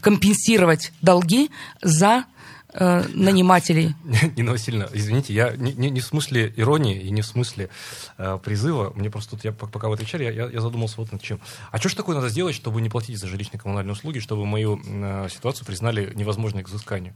компенсировать 0.01 0.91
долги 1.01 1.49
за 1.81 2.25
э, 2.73 3.03
нанимателей. 3.13 3.95
Нина 4.35 4.51
Васильевна, 4.51 4.87
извините, 4.93 5.33
я 5.33 5.55
не, 5.55 5.73
не, 5.73 5.89
не 5.89 5.99
в 5.99 6.05
смысле 6.05 6.53
иронии 6.55 6.99
и 6.99 7.09
не 7.11 7.21
в 7.21 7.25
смысле 7.25 7.69
э, 8.17 8.39
призыва. 8.43 8.91
Мне 8.95 9.09
просто 9.09 9.31
тут, 9.31 9.43
я 9.45 9.51
пока 9.51 9.87
вы 9.87 9.95
отвечали, 9.95 10.23
я, 10.23 10.49
я 10.49 10.61
задумался 10.61 10.95
вот 10.97 11.11
над 11.11 11.21
чем. 11.21 11.39
А 11.71 11.77
что 11.77 11.89
ж 11.89 11.95
такое 11.95 12.15
надо 12.15 12.29
сделать, 12.29 12.55
чтобы 12.55 12.81
не 12.81 12.89
платить 12.89 13.19
за 13.19 13.27
жилищные 13.27 13.59
коммунальные 13.59 13.93
услуги, 13.93 14.19
чтобы 14.19 14.45
мою 14.45 14.81
э, 14.85 15.27
ситуацию 15.29 15.65
признали 15.65 16.11
невозможной 16.15 16.63
к 16.63 16.69
взысканию? 16.69 17.15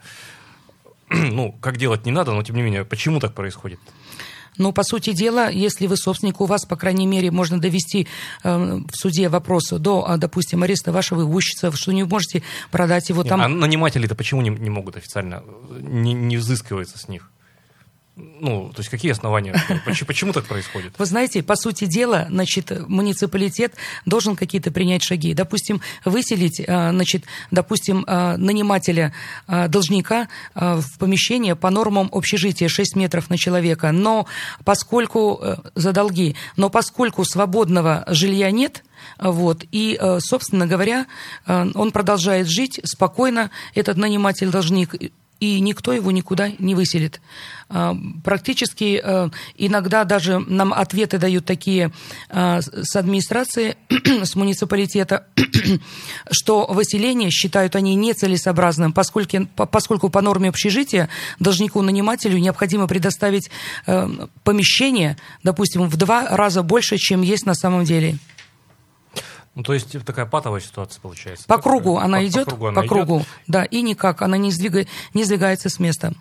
ну, 1.09 1.53
как 1.61 1.77
делать 1.77 2.05
не 2.05 2.11
надо, 2.11 2.33
но 2.33 2.43
тем 2.43 2.55
не 2.55 2.61
менее, 2.61 2.85
почему 2.85 3.19
так 3.19 3.33
происходит? 3.33 3.79
Но, 4.57 4.71
по 4.71 4.83
сути 4.83 5.13
дела, 5.13 5.49
если 5.49 5.87
вы 5.87 5.97
собственник, 5.97 6.41
у 6.41 6.45
вас, 6.45 6.65
по 6.65 6.75
крайней 6.75 7.07
мере, 7.07 7.31
можно 7.31 7.59
довести 7.59 8.07
э, 8.43 8.57
в 8.57 8.95
суде 8.95 9.29
вопрос 9.29 9.69
до, 9.69 10.07
а, 10.07 10.17
допустим, 10.17 10.63
ареста 10.63 10.91
вашего 10.91 11.23
имущества, 11.23 11.71
что 11.73 11.91
не 11.91 12.03
можете 12.03 12.43
продать 12.71 13.09
его 13.09 13.23
Нет, 13.23 13.29
там. 13.29 13.41
А 13.41 13.47
наниматели-то 13.47 14.15
почему 14.15 14.41
не, 14.41 14.49
не 14.49 14.69
могут 14.69 14.97
официально, 14.97 15.43
не, 15.79 16.13
не 16.13 16.37
взыскивается 16.37 16.97
с 16.97 17.07
них? 17.07 17.31
Ну, 18.17 18.71
то 18.73 18.79
есть 18.79 18.89
какие 18.89 19.11
основания? 19.11 19.55
Почему, 19.85 20.07
почему 20.07 20.33
так 20.33 20.45
происходит? 20.45 20.93
Вы 20.97 21.05
знаете, 21.05 21.43
по 21.43 21.55
сути 21.55 21.85
дела, 21.85 22.25
значит, 22.29 22.71
муниципалитет 22.87 23.75
должен 24.05 24.35
какие-то 24.35 24.71
принять 24.71 25.03
шаги. 25.03 25.33
Допустим, 25.33 25.81
выселить, 26.03 26.59
э, 26.59 26.65
значит, 26.65 27.25
допустим, 27.51 28.03
э, 28.07 28.37
нанимателя 28.37 29.13
э, 29.47 29.67
должника 29.67 30.27
в 30.55 30.97
помещение 30.97 31.55
по 31.55 31.69
нормам 31.69 32.09
общежития 32.11 32.69
6 32.69 32.95
метров 32.95 33.29
на 33.29 33.37
человека. 33.37 33.91
Но 33.91 34.25
поскольку 34.63 35.41
за 35.75 35.91
долги, 35.91 36.35
но 36.55 36.69
поскольку 36.69 37.23
свободного 37.23 38.03
жилья 38.07 38.49
нет, 38.51 38.83
вот. 39.19 39.63
И, 39.71 39.99
собственно 40.19 40.65
говоря, 40.65 41.05
он 41.45 41.91
продолжает 41.91 42.47
жить 42.47 42.79
спокойно, 42.83 43.51
этот 43.75 43.97
наниматель-должник, 43.97 44.95
и 45.39 45.59
никто 45.59 45.93
его 45.93 46.11
никуда 46.11 46.51
не 46.59 46.75
выселит. 46.75 47.21
А, 47.69 47.95
практически 48.23 49.01
э, 49.03 49.29
иногда 49.57 50.03
даже 50.05 50.39
нам 50.39 50.73
ответы 50.73 51.17
дают 51.17 51.45
такие 51.45 51.91
а, 52.29 52.61
с 52.61 52.95
администрации, 52.95 53.75
с 54.23 54.35
муниципалитета, 54.35 55.27
что 56.31 56.65
выселение 56.67 57.29
считают 57.29 57.75
они 57.75 57.95
нецелесообразным, 57.95 58.93
поскольку, 58.93 59.47
поскольку 59.69 60.09
по 60.09 60.21
норме 60.21 60.49
общежития 60.49 61.09
должнику-нанимателю 61.39 62.37
необходимо 62.37 62.87
предоставить 62.87 63.49
э, 63.85 64.09
помещение, 64.43 65.17
допустим, 65.43 65.87
в 65.89 65.97
два 65.97 66.29
раза 66.29 66.63
больше, 66.63 66.97
чем 66.97 67.21
есть 67.21 67.45
на 67.45 67.53
самом 67.53 67.83
деле. 67.83 68.17
Ну, 69.57 69.63
то 69.63 69.73
есть 69.73 70.05
такая 70.05 70.27
патовая 70.27 70.61
ситуация 70.61 71.01
получается. 71.01 71.47
По 71.47 71.57
кругу 71.57 71.95
по, 71.95 72.03
она 72.03 72.23
идет, 72.23 72.45
по 72.45 72.51
кругу, 72.51 72.67
она 72.67 72.81
по 72.83 72.87
кругу 72.87 73.17
идет. 73.17 73.27
да, 73.47 73.63
и 73.65 73.81
никак, 73.81 74.21
она 74.21 74.37
не, 74.37 74.51
сдвига, 74.51 74.85
не 75.15 75.23
сдвигается 75.23 75.69
с 75.69 75.79
места. 75.79 76.13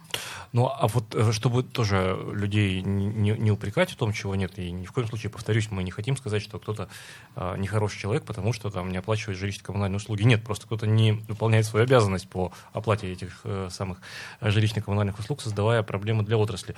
Ну, 0.53 0.68
а 0.68 0.88
вот 0.88 1.14
э, 1.14 1.33
чтобы 1.33 1.62
тоже 1.62 2.18
людей 2.33 2.81
не, 2.81 3.33
не 3.33 3.51
упрекать 3.51 3.90
в 3.90 3.96
том, 3.96 4.14
чего 4.14 4.35
нет, 4.37 4.59
и 4.59 4.70
ни 4.70 4.87
в 4.87 4.92
коем 4.92 5.07
случае, 5.07 5.29
повторюсь, 5.29 5.70
мы 5.70 5.83
не 5.83 5.90
хотим 5.90 6.16
сказать, 6.16 6.40
что 6.40 6.59
кто-то 6.59 6.88
э, 7.35 7.57
нехороший 7.59 8.01
человек, 8.01 8.25
потому 8.25 8.55
что 8.55 8.70
там 8.70 8.90
не 8.90 8.96
оплачивает 8.96 9.38
жилищно-коммунальные 9.38 9.96
услуги. 9.96 10.22
Нет, 10.22 10.42
просто 10.42 10.64
кто-то 10.64 10.87
не 10.87 11.12
выполняет 11.29 11.66
свою 11.66 11.85
обязанность 11.85 12.31
по 12.31 12.53
оплате 12.72 13.12
этих 13.12 13.40
э, 13.44 13.68
самых 13.70 13.99
жилищно-коммунальных 14.40 15.18
услуг, 15.18 15.42
создавая 15.42 15.83
проблемы 15.83 16.22
для 16.22 16.38
отрасли. 16.38 16.75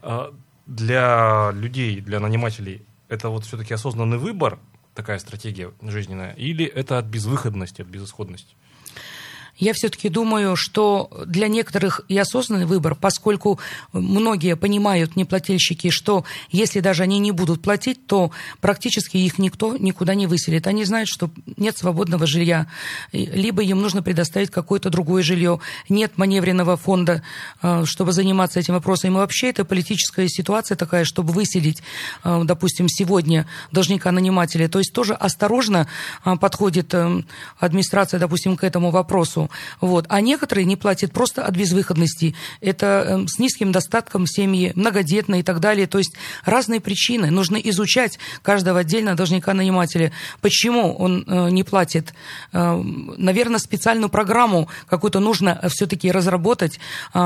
Э, 0.00 0.32
для 0.64 1.50
людей, 1.52 2.00
для 2.00 2.18
нанимателей 2.18 2.86
это 3.10 3.28
вот 3.28 3.44
все-таки 3.44 3.74
осознанный 3.74 4.16
выбор, 4.16 4.58
такая 4.98 5.20
стратегия 5.20 5.72
жизненная, 5.80 6.32
или 6.32 6.64
это 6.64 6.98
от 6.98 7.04
безвыходности, 7.04 7.82
от 7.82 7.86
безысходности? 7.86 8.56
Я 9.58 9.72
все-таки 9.72 10.08
думаю, 10.08 10.54
что 10.54 11.10
для 11.26 11.48
некоторых 11.48 12.02
и 12.08 12.16
осознанный 12.16 12.66
выбор, 12.66 12.94
поскольку 12.94 13.58
многие 13.92 14.54
понимают, 14.54 15.16
неплательщики, 15.16 15.90
что 15.90 16.24
если 16.50 16.78
даже 16.78 17.02
они 17.02 17.18
не 17.18 17.32
будут 17.32 17.62
платить, 17.62 18.06
то 18.06 18.30
практически 18.60 19.16
их 19.16 19.38
никто 19.38 19.76
никуда 19.76 20.14
не 20.14 20.28
выселит. 20.28 20.68
Они 20.68 20.84
знают, 20.84 21.08
что 21.08 21.30
нет 21.56 21.76
свободного 21.76 22.26
жилья, 22.26 22.68
либо 23.12 23.62
им 23.62 23.80
нужно 23.80 24.00
предоставить 24.02 24.50
какое-то 24.50 24.90
другое 24.90 25.24
жилье, 25.24 25.60
нет 25.88 26.12
маневренного 26.16 26.76
фонда, 26.76 27.22
э, 27.60 27.84
чтобы 27.84 28.12
заниматься 28.12 28.60
этим 28.60 28.74
вопросом. 28.74 29.10
И 29.10 29.16
вообще 29.16 29.50
это 29.50 29.64
политическая 29.64 30.28
ситуация 30.28 30.76
такая, 30.76 31.04
чтобы 31.04 31.32
выселить, 31.32 31.82
э, 32.22 32.42
допустим, 32.44 32.88
сегодня 32.88 33.46
должника-нанимателя. 33.72 34.68
То 34.68 34.78
есть 34.78 34.92
тоже 34.92 35.14
осторожно 35.14 35.88
э, 36.24 36.36
подходит 36.36 36.94
администрация, 37.58 38.20
допустим, 38.20 38.56
к 38.56 38.62
этому 38.62 38.90
вопросу. 38.90 39.47
Вот. 39.80 40.06
А 40.08 40.20
некоторые 40.20 40.64
не 40.64 40.76
платят 40.76 41.12
просто 41.12 41.44
от 41.44 41.54
безвыходности. 41.54 42.34
Это 42.60 43.04
э, 43.06 43.28
с 43.28 43.38
низким 43.38 43.72
достатком 43.72 44.26
семьи, 44.26 44.72
многодетные 44.74 45.40
и 45.40 45.44
так 45.44 45.60
далее. 45.60 45.86
То 45.86 45.98
есть 45.98 46.14
разные 46.44 46.80
причины. 46.80 47.30
Нужно 47.30 47.56
изучать 47.56 48.18
каждого 48.42 48.80
отдельно 48.80 49.16
должника-нанимателя. 49.16 50.12
Почему 50.40 50.94
он 50.94 51.24
э, 51.26 51.50
не 51.50 51.64
платит? 51.64 52.14
Э, 52.52 52.76
наверное, 53.16 53.58
специальную 53.58 54.08
программу 54.08 54.68
какую-то 54.86 55.20
нужно 55.20 55.60
все-таки 55.68 56.10
разработать, 56.10 56.78
э, 57.14 57.18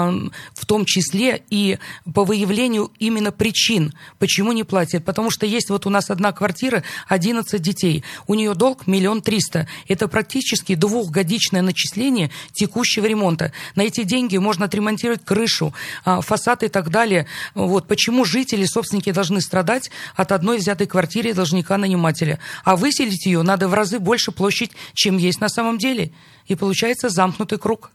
в 0.54 0.66
том 0.66 0.84
числе 0.84 1.42
и 1.50 1.78
по 2.14 2.24
выявлению 2.24 2.90
именно 2.98 3.32
причин, 3.32 3.92
почему 4.18 4.52
не 4.52 4.64
платят. 4.64 5.04
Потому 5.04 5.30
что 5.30 5.46
есть 5.46 5.70
вот 5.70 5.86
у 5.86 5.90
нас 5.90 6.10
одна 6.10 6.32
квартира, 6.32 6.82
11 7.08 7.60
детей. 7.60 8.04
У 8.26 8.34
нее 8.34 8.54
долг 8.54 8.86
миллион 8.86 9.22
триста. 9.22 9.68
Это 9.88 10.08
практически 10.08 10.74
двухгодичное 10.74 11.62
начисление 11.62 12.11
оформление 12.12 12.30
текущего 12.52 13.06
ремонта. 13.06 13.52
На 13.74 13.82
эти 13.82 14.04
деньги 14.04 14.36
можно 14.38 14.66
отремонтировать 14.66 15.24
крышу, 15.24 15.72
а, 16.04 16.20
фасад 16.20 16.62
и 16.62 16.68
так 16.68 16.90
далее. 16.90 17.26
Вот. 17.54 17.88
Почему 17.88 18.24
жители, 18.24 18.64
собственники 18.64 19.12
должны 19.12 19.40
страдать 19.40 19.90
от 20.14 20.32
одной 20.32 20.58
взятой 20.58 20.86
квартиры 20.86 21.34
должника-нанимателя? 21.34 22.38
А 22.64 22.76
выселить 22.76 23.26
ее 23.26 23.42
надо 23.42 23.68
в 23.68 23.74
разы 23.74 23.98
больше 23.98 24.32
площадь, 24.32 24.72
чем 24.94 25.18
есть 25.18 25.40
на 25.40 25.48
самом 25.48 25.78
деле. 25.78 26.10
И 26.48 26.54
получается 26.54 27.08
замкнутый 27.08 27.58
круг 27.58 27.90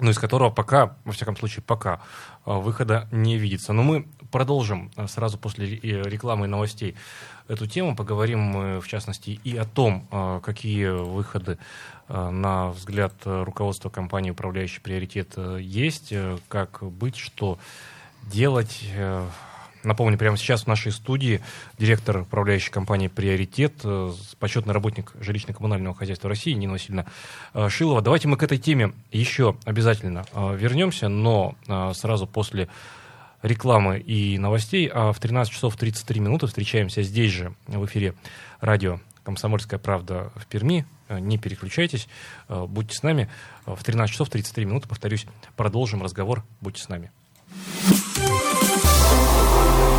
ну, 0.00 0.10
из 0.10 0.18
которого 0.18 0.50
пока, 0.50 0.96
во 1.04 1.12
всяком 1.12 1.36
случае, 1.36 1.62
пока 1.62 2.00
а, 2.44 2.58
выхода 2.58 3.08
не 3.12 3.38
видится. 3.38 3.72
Но 3.72 3.82
мы 3.82 4.06
продолжим 4.34 4.90
а, 4.96 5.06
сразу 5.06 5.38
после 5.38 5.78
рекламы 5.78 6.46
и 6.46 6.48
новостей 6.48 6.94
эту 7.48 7.66
тему. 7.66 7.94
Поговорим 7.96 8.40
мы, 8.40 8.80
в 8.80 8.88
частности, 8.88 9.38
и 9.44 9.56
о 9.56 9.64
том, 9.64 10.06
какие 10.42 10.88
выходы 10.88 11.58
Э, 12.08 12.28
на 12.30 12.70
взгляд 12.70 13.14
руководства 13.24 13.88
компании 13.88 14.30
«Управляющий 14.30 14.80
приоритет» 14.80 15.32
э, 15.36 15.58
есть, 15.60 16.08
э, 16.10 16.36
как 16.48 16.82
быть, 16.82 17.16
что 17.16 17.58
делать. 18.22 18.82
Напомню, 19.82 20.16
прямо 20.16 20.38
сейчас 20.38 20.62
в 20.62 20.66
нашей 20.66 20.92
студии 20.92 21.42
директор 21.78 22.20
управляющей 22.22 22.72
компании 22.72 23.08
«Приоритет», 23.08 23.84
почетный 24.38 24.72
работник 24.72 25.12
жилищно-коммунального 25.20 25.94
хозяйства 25.94 26.30
России 26.30 26.52
Нина 26.52 26.72
Васильевна 26.72 27.04
Шилова. 27.68 28.00
Давайте 28.00 28.26
мы 28.26 28.38
к 28.38 28.42
этой 28.42 28.56
теме 28.56 28.94
еще 29.12 29.56
обязательно 29.66 30.24
вернемся, 30.34 31.08
но 31.08 31.54
сразу 31.92 32.26
после 32.26 32.70
рекламы 33.44 33.98
и 33.98 34.38
новостей. 34.38 34.90
А 34.92 35.12
в 35.12 35.20
13 35.20 35.52
часов 35.52 35.76
33 35.76 36.18
минуты 36.20 36.46
встречаемся 36.46 37.02
здесь 37.02 37.30
же, 37.30 37.54
в 37.66 37.84
эфире 37.84 38.14
радио 38.60 39.00
«Комсомольская 39.22 39.78
правда» 39.78 40.32
в 40.34 40.46
Перми. 40.46 40.86
Э, 41.08 41.18
не 41.18 41.36
переключайтесь, 41.38 42.08
э, 42.48 42.64
будьте 42.66 42.96
с 42.96 43.02
нами. 43.02 43.28
Э, 43.66 43.74
в 43.74 43.84
13 43.84 44.12
часов 44.12 44.30
33 44.30 44.64
минуты, 44.64 44.88
повторюсь, 44.88 45.26
продолжим 45.56 46.02
разговор. 46.02 46.42
Будьте 46.60 46.82
с 46.82 46.88
нами. 46.88 47.10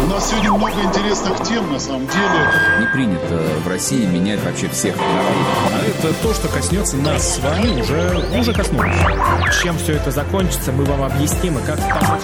У 0.04 0.08
нас 0.08 0.30
сегодня 0.30 0.52
много 0.52 0.84
интересных 0.84 1.42
тем, 1.44 1.72
на 1.72 1.80
самом 1.80 2.08
деле. 2.08 2.52
Не 2.80 2.86
принято 2.94 3.38
в 3.64 3.68
России 3.68 4.06
менять 4.06 4.44
вообще 4.44 4.68
всех 4.70 4.96
народов. 4.96 5.72
А 5.72 5.86
это 5.86 6.14
то, 6.22 6.34
что 6.34 6.48
коснется 6.48 6.98
нас 6.98 7.36
с 7.36 7.40
вами, 7.40 7.82
уже, 7.82 8.40
уже 8.40 8.54
коснулось. 8.54 8.96
Чем 9.64 9.78
все 9.78 9.94
это 9.94 10.12
закончится, 10.12 10.72
мы 10.72 10.86
вам 10.86 11.04
объясним 11.04 11.58
и 11.58 11.64
как 11.64 11.78
помочь. 11.78 12.24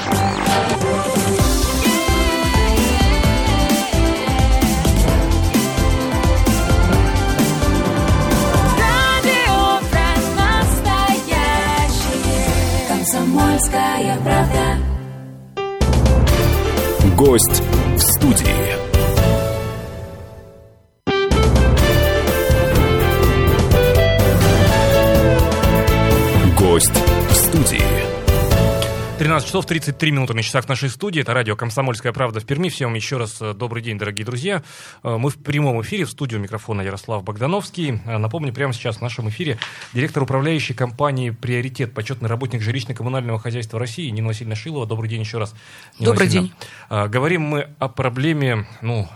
Гость 17.21 17.61
в 17.97 17.99
студии. 17.99 18.90
13 29.31 29.47
часов 29.47 29.65
33 29.65 30.11
минуты 30.11 30.33
на 30.33 30.43
часах 30.43 30.67
нашей 30.67 30.89
студии. 30.89 31.21
Это 31.21 31.33
радио 31.33 31.55
«Комсомольская 31.55 32.11
правда» 32.11 32.41
в 32.41 32.45
Перми. 32.45 32.67
Всем 32.67 32.93
еще 32.95 33.15
раз 33.15 33.37
э, 33.39 33.53
добрый 33.53 33.81
день, 33.81 33.97
дорогие 33.97 34.25
друзья. 34.25 34.61
Э, 35.03 35.15
мы 35.15 35.29
в 35.29 35.37
прямом 35.37 35.81
эфире 35.83 36.03
в 36.03 36.11
студию 36.11 36.41
микрофона 36.41 36.81
Ярослав 36.81 37.23
Богдановский. 37.23 38.01
Э, 38.05 38.17
напомню, 38.17 38.53
прямо 38.53 38.73
сейчас 38.73 38.97
в 38.97 39.01
нашем 39.01 39.29
эфире 39.29 39.57
директор 39.93 40.21
управляющей 40.23 40.75
компании 40.75 41.29
«Приоритет», 41.29 41.93
почетный 41.93 42.27
работник 42.27 42.61
жилищно-коммунального 42.61 43.39
хозяйства 43.39 43.79
России 43.79 44.09
Нина 44.09 44.27
Васильевна 44.27 44.55
Шилова. 44.55 44.85
Добрый 44.85 45.09
день 45.09 45.21
еще 45.21 45.37
раз. 45.37 45.55
Нина 45.97 46.11
добрый 46.11 46.27
Васильевна. 46.27 46.49
день. 46.89 47.09
Говорим 47.09 47.41
мы 47.43 47.69
о 47.79 47.87
проблеме, 47.87 48.67
ну, 48.81 49.07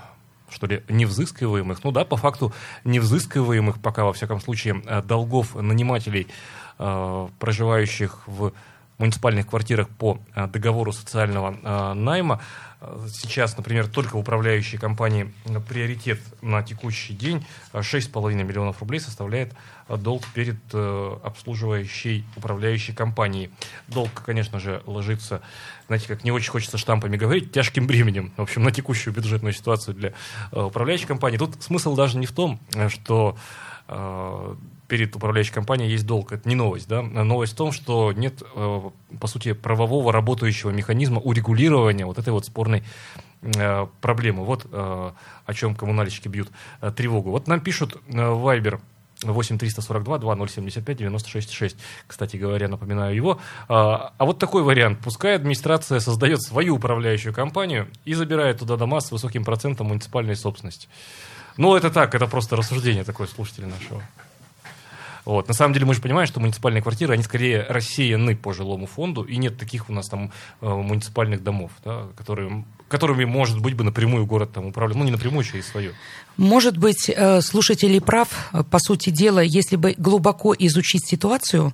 что 0.49 0.65
ли, 0.65 0.81
невзыскиваемых, 0.87 1.83
ну 1.83 1.91
да, 1.91 2.05
по 2.05 2.15
факту 2.15 2.53
невзыскиваемых 2.85 3.81
пока, 3.81 4.05
во 4.05 4.13
всяком 4.13 4.39
случае, 4.39 4.81
долгов 5.03 5.55
нанимателей, 5.55 6.27
проживающих 6.77 8.25
в 8.27 8.53
муниципальных 8.97 9.47
квартирах 9.47 9.89
по 9.89 10.19
э, 10.35 10.47
договору 10.47 10.91
социального 10.91 11.55
э, 11.61 11.93
найма. 11.93 12.41
Сейчас, 13.09 13.57
например, 13.57 13.87
только 13.87 14.15
в 14.15 14.19
управляющей 14.19 14.77
компании 14.77 15.33
приоритет 15.67 16.19
на 16.43 16.61
текущий 16.61 17.13
день 17.13 17.43
6,5 17.73 18.33
миллионов 18.43 18.79
рублей 18.81 18.99
составляет 18.99 19.53
долг 19.89 20.23
перед 20.35 20.57
обслуживающей 20.73 22.25
управляющей 22.35 22.93
компанией. 22.93 23.49
Долг, 23.87 24.11
конечно 24.23 24.59
же, 24.59 24.83
ложится, 24.85 25.41
знаете, 25.87 26.07
как 26.07 26.23
не 26.23 26.31
очень 26.31 26.51
хочется 26.51 26.77
штампами 26.77 27.17
говорить, 27.17 27.51
тяжким 27.51 27.87
бременем, 27.87 28.33
в 28.37 28.41
общем, 28.41 28.61
на 28.61 28.71
текущую 28.71 29.15
бюджетную 29.15 29.53
ситуацию 29.53 29.95
для 29.95 30.13
управляющей 30.51 31.07
компании. 31.07 31.37
Тут 31.37 31.63
смысл 31.63 31.95
даже 31.95 32.19
не 32.19 32.27
в 32.27 32.33
том, 32.33 32.59
что 32.89 33.35
перед 34.87 35.15
управляющей 35.15 35.53
компанией 35.53 35.91
есть 35.91 36.05
долг. 36.05 36.31
Это 36.31 36.47
не 36.47 36.55
новость. 36.55 36.87
Да? 36.87 37.01
Новость 37.01 37.53
в 37.53 37.55
том, 37.55 37.71
что 37.71 38.11
нет, 38.11 38.41
э, 38.55 38.81
по 39.19 39.27
сути, 39.27 39.53
правового 39.53 40.11
работающего 40.11 40.71
механизма 40.71 41.19
урегулирования 41.19 42.05
вот 42.05 42.17
этой 42.17 42.29
вот 42.29 42.45
спорной 42.45 42.83
э, 43.41 43.87
проблемы. 44.01 44.43
Вот 44.43 44.65
э, 44.71 45.11
о 45.45 45.53
чем 45.53 45.75
коммунальщики 45.75 46.27
бьют 46.27 46.49
тревогу. 46.95 47.31
Вот 47.31 47.47
нам 47.47 47.59
пишут 47.59 47.97
Вайбер 48.07 48.79
8 49.23 49.57
342 49.57 50.17
2075 50.19 50.97
96 50.97 51.51
6. 51.51 51.77
Кстати 52.07 52.37
говоря, 52.37 52.67
напоминаю 52.67 53.15
его. 53.15 53.39
А, 53.67 54.13
а 54.17 54.25
вот 54.25 54.39
такой 54.39 54.63
вариант. 54.63 54.99
Пускай 55.03 55.35
администрация 55.35 55.99
создает 55.99 56.41
свою 56.41 56.75
управляющую 56.75 57.33
компанию 57.33 57.87
и 58.03 58.13
забирает 58.13 58.59
туда 58.59 58.77
дома 58.77 58.99
с 58.99 59.11
высоким 59.11 59.43
процентом 59.43 59.87
муниципальной 59.87 60.35
собственности. 60.35 60.87
Ну, 61.57 61.75
это 61.75 61.89
так, 61.89 62.13
это 62.13 62.27
просто 62.27 62.55
рассуждение 62.55 63.03
такое 63.03 63.27
слушателя 63.27 63.67
нашего. 63.67 64.03
Вот. 65.25 65.47
На 65.47 65.53
самом 65.53 65.73
деле 65.73 65.85
мы 65.85 65.93
же 65.93 66.01
понимаем, 66.01 66.27
что 66.27 66.39
муниципальные 66.39 66.81
квартиры, 66.81 67.13
они 67.13 67.23
скорее 67.23 67.65
рассеяны 67.67 68.35
по 68.35 68.53
жилому 68.53 68.85
фонду, 68.85 69.23
и 69.23 69.37
нет 69.37 69.57
таких 69.57 69.89
у 69.89 69.93
нас 69.93 70.07
там 70.07 70.31
э, 70.61 70.67
муниципальных 70.67 71.43
домов, 71.43 71.71
да, 71.83 72.07
которые 72.15 72.65
которыми, 72.87 73.25
может 73.25 73.59
быть, 73.61 73.73
бы 73.73 73.83
напрямую 73.83 74.25
город 74.25 74.51
там 74.53 74.67
управлял. 74.67 74.99
Ну, 74.99 75.05
не 75.05 75.11
напрямую, 75.11 75.43
еще 75.43 75.57
и 75.57 75.63
свое. 75.63 75.93
Может 76.37 76.77
быть, 76.77 77.09
э, 77.09 77.41
слушатель 77.41 78.01
прав, 78.01 78.51
по 78.69 78.79
сути 78.79 79.09
дела, 79.09 79.39
если 79.39 79.77
бы 79.77 79.95
глубоко 79.97 80.53
изучить 80.57 81.07
ситуацию 81.07 81.73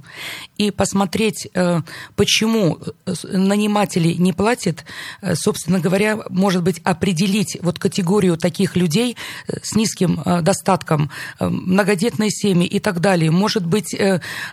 и 0.58 0.70
посмотреть, 0.70 1.48
э, 1.54 1.82
почему 2.16 2.78
э, 2.80 3.14
наниматели 3.24 4.14
не 4.14 4.34
платят, 4.34 4.86
собственно 5.34 5.80
говоря, 5.80 6.20
может 6.30 6.64
быть, 6.64 6.80
определить 6.84 7.58
вот 7.62 7.80
категорию 7.80 8.38
таких 8.38 8.76
людей 8.76 9.18
с 9.48 9.76
низким 9.76 10.22
достатком, 10.42 11.10
многодетные 11.40 12.30
семьи 12.30 12.68
и 12.68 12.80
так 12.80 13.00
далее. 13.00 13.32
Может 13.32 13.66
быть, 13.66 13.96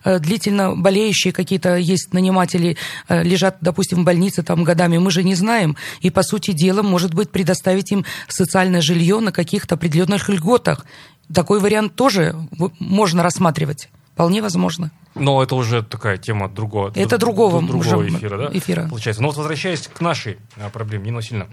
длительно 0.04 0.74
болеющие 0.74 1.32
какие-то 1.32 1.76
есть 1.76 2.12
наниматели, 2.12 2.76
лежат, 3.08 3.58
допустим, 3.60 4.02
в 4.02 4.04
больнице 4.04 4.42
там 4.42 4.64
годами, 4.64 4.98
мы 4.98 5.10
же 5.10 5.22
не 5.22 5.34
знаем. 5.34 5.76
И, 6.00 6.10
по 6.10 6.22
сути 6.22 6.52
дела, 6.52 6.82
может 6.82 7.14
быть, 7.14 7.30
предоставить 7.30 7.92
им 7.92 8.04
социальное 8.28 8.80
жилье 8.80 9.20
на 9.20 9.32
каких-то 9.32 9.74
определенных 9.74 9.97
льготах. 10.28 10.84
Такой 11.32 11.60
вариант 11.60 11.94
тоже 11.94 12.34
можно 12.78 13.22
рассматривать. 13.22 13.88
Вполне 14.14 14.42
возможно. 14.42 14.90
Но 15.14 15.42
это 15.42 15.54
уже 15.54 15.82
такая 15.82 16.16
тема 16.16 16.48
другого, 16.48 16.92
это 16.94 17.18
другого, 17.18 17.62
другого 17.62 18.08
эфира, 18.08 18.38
да? 18.38 18.50
эфира. 18.56 18.88
Получается. 18.88 19.22
Но 19.22 19.28
вот 19.28 19.36
возвращаясь 19.36 19.88
к 19.88 20.00
нашей 20.00 20.38
а, 20.56 20.70
проблеме, 20.70 21.06
Нина 21.06 21.16
Васильевна, 21.16 21.46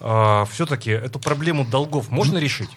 а, 0.00 0.44
все-таки 0.46 0.90
эту 0.90 1.18
проблему 1.18 1.64
долгов 1.64 2.10
можно 2.10 2.38
решить? 2.38 2.70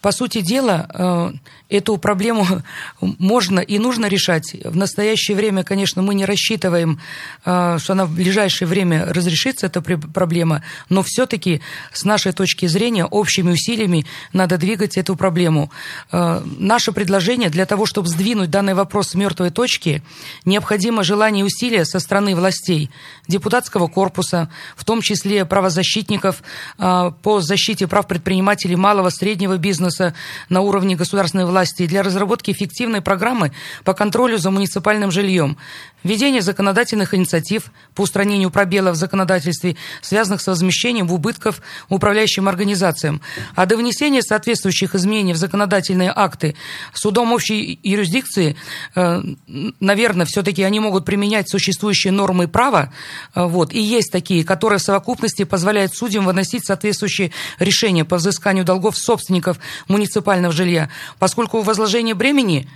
По 0.00 0.12
сути 0.12 0.40
дела, 0.40 0.88
э, 0.94 1.32
эту 1.68 1.98
проблему 1.98 2.46
можно 3.00 3.60
и 3.60 3.78
нужно 3.78 4.06
решать. 4.06 4.56
В 4.64 4.74
настоящее 4.74 5.36
время, 5.36 5.62
конечно, 5.62 6.00
мы 6.00 6.14
не 6.14 6.24
рассчитываем, 6.24 7.00
э, 7.44 7.76
что 7.78 7.92
она 7.92 8.06
в 8.06 8.14
ближайшее 8.14 8.66
время 8.66 9.04
разрешится, 9.12 9.66
эта 9.66 9.82
проблема, 9.82 10.64
но 10.88 11.02
все-таки 11.02 11.60
с 11.92 12.04
нашей 12.04 12.32
точки 12.32 12.64
зрения 12.64 13.04
общими 13.04 13.50
усилиями 13.50 14.06
надо 14.32 14.56
двигать 14.56 14.96
эту 14.96 15.16
проблему. 15.16 15.70
Э, 16.12 16.42
наше 16.58 16.92
предложение 16.92 17.50
для 17.50 17.66
того, 17.66 17.84
чтобы 17.84 18.08
сдвинуть 18.08 18.50
данный 18.50 18.74
вопрос 18.74 19.08
с 19.08 19.14
мертвой 19.14 19.50
точки, 19.50 20.02
необходимо 20.46 21.04
желание 21.04 21.42
и 21.42 21.46
усилия 21.46 21.84
со 21.84 21.98
стороны 21.98 22.34
властей, 22.34 22.90
депутатского 23.28 23.86
корпуса, 23.86 24.50
в 24.76 24.84
том 24.86 25.02
числе 25.02 25.44
правозащитников 25.44 26.42
по 26.78 27.40
защите 27.40 27.86
прав 27.86 28.06
предпринимателей 28.06 28.76
малого, 28.76 29.10
среднего 29.10 29.56
бизнеса, 29.56 29.89
бизнеса 29.90 30.14
на 30.48 30.60
уровне 30.60 30.96
государственной 30.96 31.44
власти 31.44 31.86
для 31.86 32.02
разработки 32.02 32.50
эффективной 32.50 33.00
программы 33.00 33.52
по 33.84 33.92
контролю 33.94 34.38
за 34.38 34.50
муниципальным 34.50 35.10
жильем, 35.10 35.56
введение 36.04 36.42
законодательных 36.42 37.14
инициатив 37.14 37.70
по 37.94 38.02
устранению 38.02 38.50
пробелов 38.50 38.96
в 38.96 38.98
законодательстве, 38.98 39.76
связанных 40.00 40.40
с 40.40 40.46
возмещением 40.46 41.10
убытков 41.10 41.60
управляющим 41.88 42.48
организациям, 42.48 43.20
а 43.54 43.66
до 43.66 43.76
внесения 43.76 44.22
соответствующих 44.22 44.94
изменений 44.94 45.34
в 45.34 45.36
законодательные 45.36 46.12
акты 46.14 46.54
судом 46.94 47.32
общей 47.32 47.78
юрисдикции, 47.82 48.56
э, 48.94 49.22
наверное, 49.80 50.26
все-таки 50.26 50.62
они 50.62 50.80
могут 50.80 51.04
применять 51.04 51.50
существующие 51.50 52.12
нормы 52.12 52.48
права, 52.48 52.92
э, 53.34 53.44
вот, 53.44 53.72
и 53.72 53.80
есть 53.80 54.12
такие, 54.12 54.44
которые 54.44 54.78
в 54.78 54.82
совокупности 54.82 55.44
позволяют 55.44 55.92
судьям 55.94 56.24
выносить 56.24 56.64
соответствующие 56.64 57.32
решения 57.58 58.04
по 58.04 58.16
взысканию 58.16 58.64
долгов 58.64 58.96
собственников 58.96 59.58
муниципального 59.88 60.52
жилья, 60.52 60.90
поскольку 61.18 61.62
возложение 61.62 62.14
бремени 62.14 62.68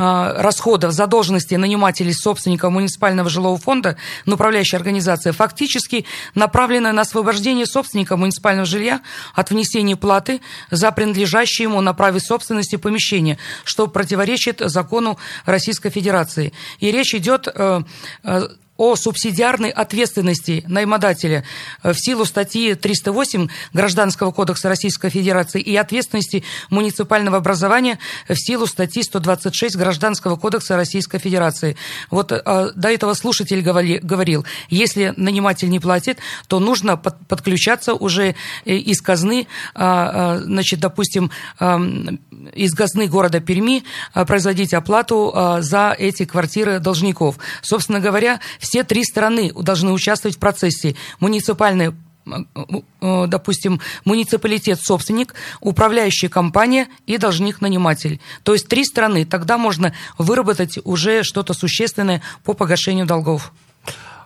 а, 0.00 0.32
расходов 0.40 0.92
задолженности 0.92 1.56
нанимателей 1.56 2.12
собственников 2.12 2.70
муниципального 2.70 3.28
жилого 3.28 3.58
фонда 3.58 3.96
на 4.26 4.34
управляющая 4.34 4.78
организация 4.78 5.32
фактически 5.32 6.06
направлена 6.36 6.92
на 6.92 7.02
освобождение 7.02 7.66
собственника 7.66 8.16
муниципального 8.16 8.64
жилья 8.64 9.00
от 9.34 9.50
внесения 9.50 9.96
платы 9.96 10.40
за 10.70 10.92
принадлежащее 10.92 11.64
ему 11.64 11.80
на 11.80 11.94
праве 11.94 12.20
собственности 12.20 12.76
помещение, 12.76 13.38
что 13.64 13.88
противоречит 13.88 14.60
закону 14.60 15.18
Российской 15.46 15.90
Федерации. 15.90 16.52
И 16.78 16.92
речь 16.92 17.14
идет 17.16 17.48
э, 17.52 17.82
э, 18.22 18.48
о 18.78 18.94
субсидиарной 18.94 19.70
ответственности 19.70 20.64
наймодателя 20.68 21.44
э, 21.82 21.92
в 21.92 21.96
силу 21.98 22.24
статьи 22.24 22.74
308 22.74 23.48
Гражданского 23.72 24.30
кодекса 24.30 24.68
Российской 24.68 25.10
Федерации 25.10 25.60
и 25.60 25.76
ответственности 25.76 26.44
муниципального 26.70 27.38
образования 27.38 27.98
в 28.28 28.36
силу 28.36 28.66
статьи 28.66 29.02
126 29.02 29.76
Гражданского 29.76 30.36
кодекса 30.36 30.76
Российской 30.76 31.18
Федерации. 31.18 31.76
Вот 32.10 32.30
э, 32.30 32.70
до 32.74 32.88
этого 32.88 33.14
слушатель 33.14 33.62
говорил, 33.62 34.46
если 34.68 35.12
наниматель 35.16 35.68
не 35.68 35.80
платит, 35.80 36.18
то 36.46 36.60
нужно 36.60 36.96
подключаться 36.96 37.94
уже 37.94 38.36
э, 38.64 38.76
из 38.76 39.02
казны, 39.02 39.48
значит, 39.74 40.78
допустим, 40.78 41.30
из 41.60 42.74
казны 42.74 43.08
города 43.08 43.40
Перми 43.40 43.82
производить 44.12 44.72
оплату 44.72 45.34
за 45.60 45.94
эти 45.98 46.24
квартиры 46.24 46.78
должников. 46.78 47.38
Собственно 47.62 47.98
говоря, 47.98 48.38
все 48.67 48.67
три 48.84 49.04
стороны 49.04 49.52
должны 49.52 49.92
участвовать 49.92 50.36
в 50.36 50.40
процессе. 50.40 50.96
Муниципальная 51.20 51.94
э, 52.26 53.26
допустим, 53.26 53.80
муниципалитет-собственник, 54.04 55.34
управляющая 55.60 56.28
компания 56.28 56.88
и 57.06 57.16
должник-наниматель. 57.16 58.20
То 58.42 58.52
есть 58.52 58.68
три 58.68 58.84
страны. 58.84 59.24
Тогда 59.24 59.58
можно 59.58 59.94
выработать 60.18 60.78
уже 60.84 61.22
что-то 61.22 61.54
существенное 61.54 62.22
по 62.44 62.54
погашению 62.54 63.06
долгов. 63.06 63.52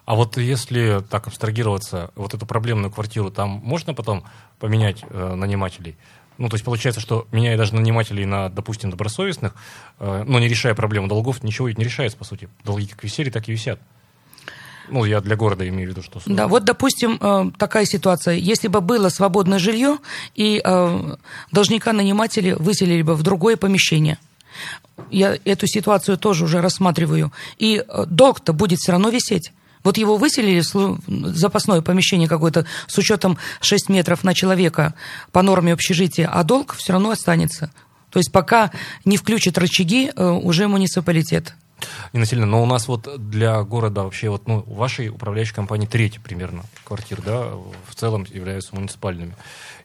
А 0.04 0.16
вот 0.16 0.36
если 0.36 1.02
так 1.08 1.28
абстрагироваться, 1.28 2.10
вот 2.16 2.34
эту 2.34 2.44
проблемную 2.44 2.90
квартиру, 2.90 3.30
там 3.30 3.60
можно 3.64 3.94
потом 3.94 4.24
поменять 4.58 5.04
э, 5.08 5.34
нанимателей? 5.34 5.96
Ну, 6.38 6.48
то 6.48 6.54
есть 6.54 6.64
получается, 6.64 7.00
что 7.00 7.28
меняя 7.30 7.56
даже 7.56 7.74
нанимателей 7.74 8.24
на, 8.24 8.48
допустим, 8.48 8.90
добросовестных, 8.90 9.54
э, 10.00 10.24
но 10.26 10.40
не 10.40 10.48
решая 10.48 10.74
проблему 10.74 11.06
долгов, 11.06 11.42
ничего 11.44 11.68
ведь 11.68 11.78
не 11.78 11.84
решается, 11.84 12.18
по 12.18 12.24
сути. 12.24 12.48
Долги 12.64 12.86
как 12.86 13.04
висели, 13.04 13.30
так 13.30 13.48
и 13.48 13.52
висят. 13.52 13.80
Ну, 14.88 15.04
я 15.04 15.20
для 15.20 15.36
города 15.36 15.68
имею 15.68 15.88
в 15.88 15.90
виду, 15.92 16.02
что... 16.02 16.20
Да, 16.26 16.48
вот, 16.48 16.64
допустим, 16.64 17.18
э, 17.20 17.50
такая 17.58 17.84
ситуация. 17.84 18.34
Если 18.34 18.68
бы 18.68 18.80
было 18.80 19.08
свободное 19.08 19.58
жилье, 19.58 19.98
и 20.34 20.60
э, 20.64 21.16
должника-наниматели 21.52 22.52
выселили 22.52 23.02
бы 23.02 23.14
в 23.14 23.22
другое 23.22 23.56
помещение, 23.56 24.18
я 25.10 25.38
эту 25.44 25.66
ситуацию 25.66 26.18
тоже 26.18 26.44
уже 26.44 26.60
рассматриваю, 26.60 27.32
и 27.58 27.84
э, 27.86 28.04
долг-то 28.06 28.52
будет 28.52 28.80
все 28.80 28.92
равно 28.92 29.10
висеть. 29.10 29.52
Вот 29.84 29.98
его 29.98 30.16
выселили 30.16 30.62
в 30.76 31.36
запасное 31.36 31.80
помещение 31.80 32.28
какое-то 32.28 32.66
с 32.86 32.96
учетом 32.98 33.36
6 33.60 33.88
метров 33.88 34.22
на 34.22 34.32
человека 34.32 34.94
по 35.32 35.42
норме 35.42 35.72
общежития, 35.72 36.28
а 36.32 36.44
долг 36.44 36.74
все 36.74 36.92
равно 36.92 37.10
останется. 37.10 37.72
То 38.10 38.18
есть 38.18 38.30
пока 38.30 38.70
не 39.04 39.16
включат 39.16 39.58
рычаги, 39.58 40.12
уже 40.14 40.68
муниципалитет. 40.68 41.54
Нина 42.12 42.26
Сильевна, 42.26 42.46
но 42.46 42.62
у 42.62 42.66
нас 42.66 42.88
вот 42.88 43.30
для 43.30 43.62
города 43.62 44.04
вообще, 44.04 44.28
вот, 44.28 44.46
ну, 44.46 44.62
вашей 44.66 45.08
управляющей 45.08 45.54
компании 45.54 45.86
треть 45.86 46.20
примерно 46.22 46.62
квартир, 46.84 47.20
да, 47.22 47.50
в 47.88 47.94
целом 47.94 48.26
являются 48.28 48.74
муниципальными. 48.74 49.34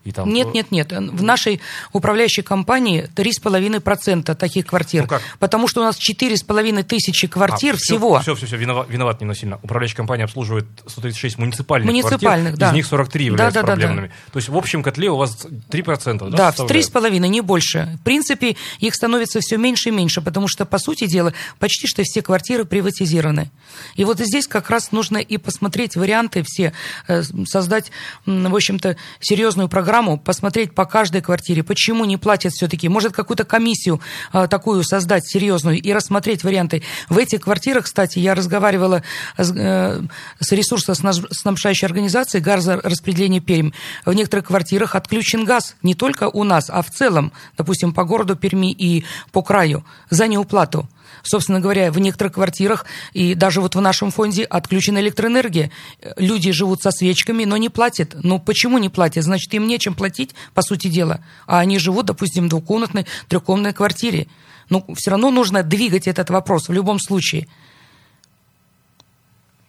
И 0.03 0.11
там... 0.11 0.31
Нет, 0.31 0.53
нет, 0.53 0.71
нет. 0.71 0.91
В 0.91 1.23
нашей 1.23 1.59
управляющей 1.93 2.43
компании 2.43 3.09
3,5% 3.15 4.35
таких 4.35 4.65
квартир. 4.67 5.03
Ну 5.03 5.07
как? 5.07 5.21
Потому 5.39 5.67
что 5.67 5.81
у 5.81 5.83
нас 5.83 5.97
4,5 5.97 6.83
тысячи 6.83 7.27
квартир 7.27 7.75
а, 7.75 7.77
всего. 7.77 8.19
Все, 8.19 8.35
все, 8.35 8.45
все, 8.45 8.57
виноват, 8.57 8.87
виноват 8.89 9.19
не 9.19 9.27
насильно. 9.27 9.59
Управляющая 9.61 9.97
компания 9.97 10.23
обслуживает 10.23 10.65
136 10.85 11.37
муниципальных, 11.37 11.87
муниципальных 11.87 12.55
квартир, 12.55 12.59
да. 12.59 12.69
из 12.69 12.73
них 12.73 12.85
43 12.85 13.25
являются 13.25 13.61
да, 13.61 13.61
да, 13.61 13.73
проблемными. 13.73 14.07
Да, 14.07 14.13
да. 14.13 14.31
То 14.31 14.37
есть 14.37 14.49
в 14.49 14.57
общем 14.57 14.83
котле 14.83 15.09
у 15.09 15.17
вас 15.17 15.45
3%, 15.45 16.29
да? 16.29 16.37
Да, 16.37 16.51
в 16.51 16.59
3,5, 16.59 17.17
не 17.27 17.41
больше. 17.41 17.97
В 17.99 18.03
принципе, 18.03 18.55
их 18.79 18.95
становится 18.95 19.39
все 19.41 19.57
меньше 19.57 19.89
и 19.89 19.91
меньше, 19.91 20.21
потому 20.21 20.47
что, 20.47 20.65
по 20.65 20.77
сути 20.77 21.05
дела, 21.07 21.33
почти 21.59 21.87
что 21.87 22.03
все 22.03 22.21
квартиры 22.21 22.65
приватизированы. 22.65 23.51
И 23.95 24.05
вот 24.05 24.19
здесь 24.19 24.47
как 24.47 24.69
раз 24.69 24.91
нужно 24.91 25.17
и 25.17 25.37
посмотреть 25.37 25.95
варианты 25.95 26.43
все, 26.45 26.73
э, 27.07 27.23
создать, 27.45 27.91
в 28.25 28.55
общем-то, 28.55 28.95
серьезную 29.19 29.67
программу 29.67 29.86
программу, 29.87 30.17
посмотреть 30.17 30.75
по 30.75 30.83
каждой 30.83 31.21
квартире, 31.21 31.63
почему 31.63 32.03
не 32.03 32.17
платят 32.17 32.51
все-таки. 32.51 32.89
Может, 32.89 33.13
какую-то 33.13 33.45
комиссию 33.45 34.01
а, 34.33 34.47
такую 34.47 34.83
создать 34.83 35.25
серьезную 35.25 35.81
и 35.81 35.93
рассмотреть 35.93 36.43
варианты. 36.43 36.83
В 37.07 37.17
этих 37.17 37.39
квартирах, 37.39 37.85
кстати, 37.85 38.19
я 38.19 38.35
разговаривала 38.35 39.01
с, 39.37 39.49
э, 39.55 40.01
с 40.41 40.51
ресурсоснабжающей 40.51 41.87
организацией 41.87 42.43
газораспределения 42.43 43.39
Пермь. 43.39 43.71
В 44.05 44.11
некоторых 44.11 44.47
квартирах 44.47 44.93
отключен 44.93 45.45
газ 45.45 45.77
не 45.83 45.95
только 45.95 46.27
у 46.27 46.43
нас, 46.43 46.69
а 46.69 46.81
в 46.81 46.91
целом, 46.91 47.31
допустим, 47.57 47.93
по 47.93 48.03
городу 48.03 48.35
Перми 48.35 48.73
и 48.73 49.05
по 49.31 49.41
краю 49.41 49.85
за 50.09 50.27
неуплату. 50.27 50.89
Собственно 51.23 51.59
говоря, 51.59 51.91
в 51.91 51.99
некоторых 51.99 52.33
квартирах 52.33 52.85
и 53.13 53.33
даже 53.33 53.61
вот 53.61 53.75
в 53.75 53.81
нашем 53.81 54.11
фонде 54.11 54.43
отключена 54.43 54.99
электроэнергия. 54.99 55.71
Люди 56.17 56.51
живут 56.51 56.81
со 56.81 56.91
свечками, 56.91 57.45
но 57.45 57.57
не 57.57 57.69
платят. 57.69 58.15
Ну, 58.23 58.39
почему 58.39 58.77
не 58.77 58.89
платят? 58.89 59.23
Значит, 59.23 59.53
им 59.53 59.67
нечем 59.67 59.93
платить, 59.93 60.35
по 60.53 60.61
сути 60.61 60.87
дела. 60.87 61.21
А 61.45 61.59
они 61.59 61.79
живут, 61.79 62.05
допустим, 62.05 62.45
в 62.45 62.49
двухкомнатной, 62.49 63.05
трехкомнатной 63.27 63.73
квартире. 63.73 64.27
Ну, 64.69 64.85
все 64.95 65.11
равно 65.11 65.31
нужно 65.31 65.63
двигать 65.63 66.07
этот 66.07 66.29
вопрос 66.29 66.67
в 66.69 66.73
любом 66.73 66.99
случае. 66.99 67.47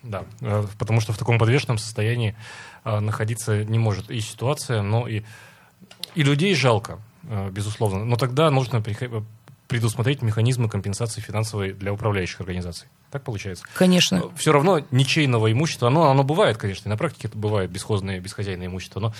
Да, 0.02 0.24
э, 0.40 0.64
потому 0.78 1.00
что 1.00 1.12
в 1.12 1.18
таком 1.18 1.38
подвешенном 1.38 1.78
состоянии 1.78 2.34
э, 2.84 3.00
находиться 3.00 3.64
не 3.64 3.78
может 3.78 4.10
и 4.10 4.20
ситуация, 4.20 4.82
но 4.82 5.06
и, 5.06 5.22
и 6.14 6.22
людей 6.22 6.54
жалко, 6.54 6.98
э, 7.24 7.50
безусловно. 7.50 8.04
Но 8.04 8.16
тогда 8.16 8.50
нужно 8.50 8.80
предусмотреть 9.68 10.22
механизмы 10.22 10.68
компенсации 10.68 11.20
финансовой 11.20 11.72
для 11.72 11.92
управляющих 11.92 12.40
организаций. 12.40 12.88
Так 13.10 13.22
получается? 13.22 13.64
Конечно. 13.74 14.16
Э, 14.16 14.22
Все 14.36 14.50
равно 14.50 14.82
ничейного 14.90 15.52
имущества, 15.52 15.88
оно, 15.88 16.10
оно 16.10 16.24
бывает, 16.24 16.56
конечно, 16.56 16.88
и 16.88 16.90
на 16.90 16.96
практике 16.96 17.28
это 17.28 17.38
бывает 17.38 17.70
бесхозное, 17.70 18.18
бесхозяйное 18.18 18.66
имущество, 18.66 19.00
но 19.00 19.14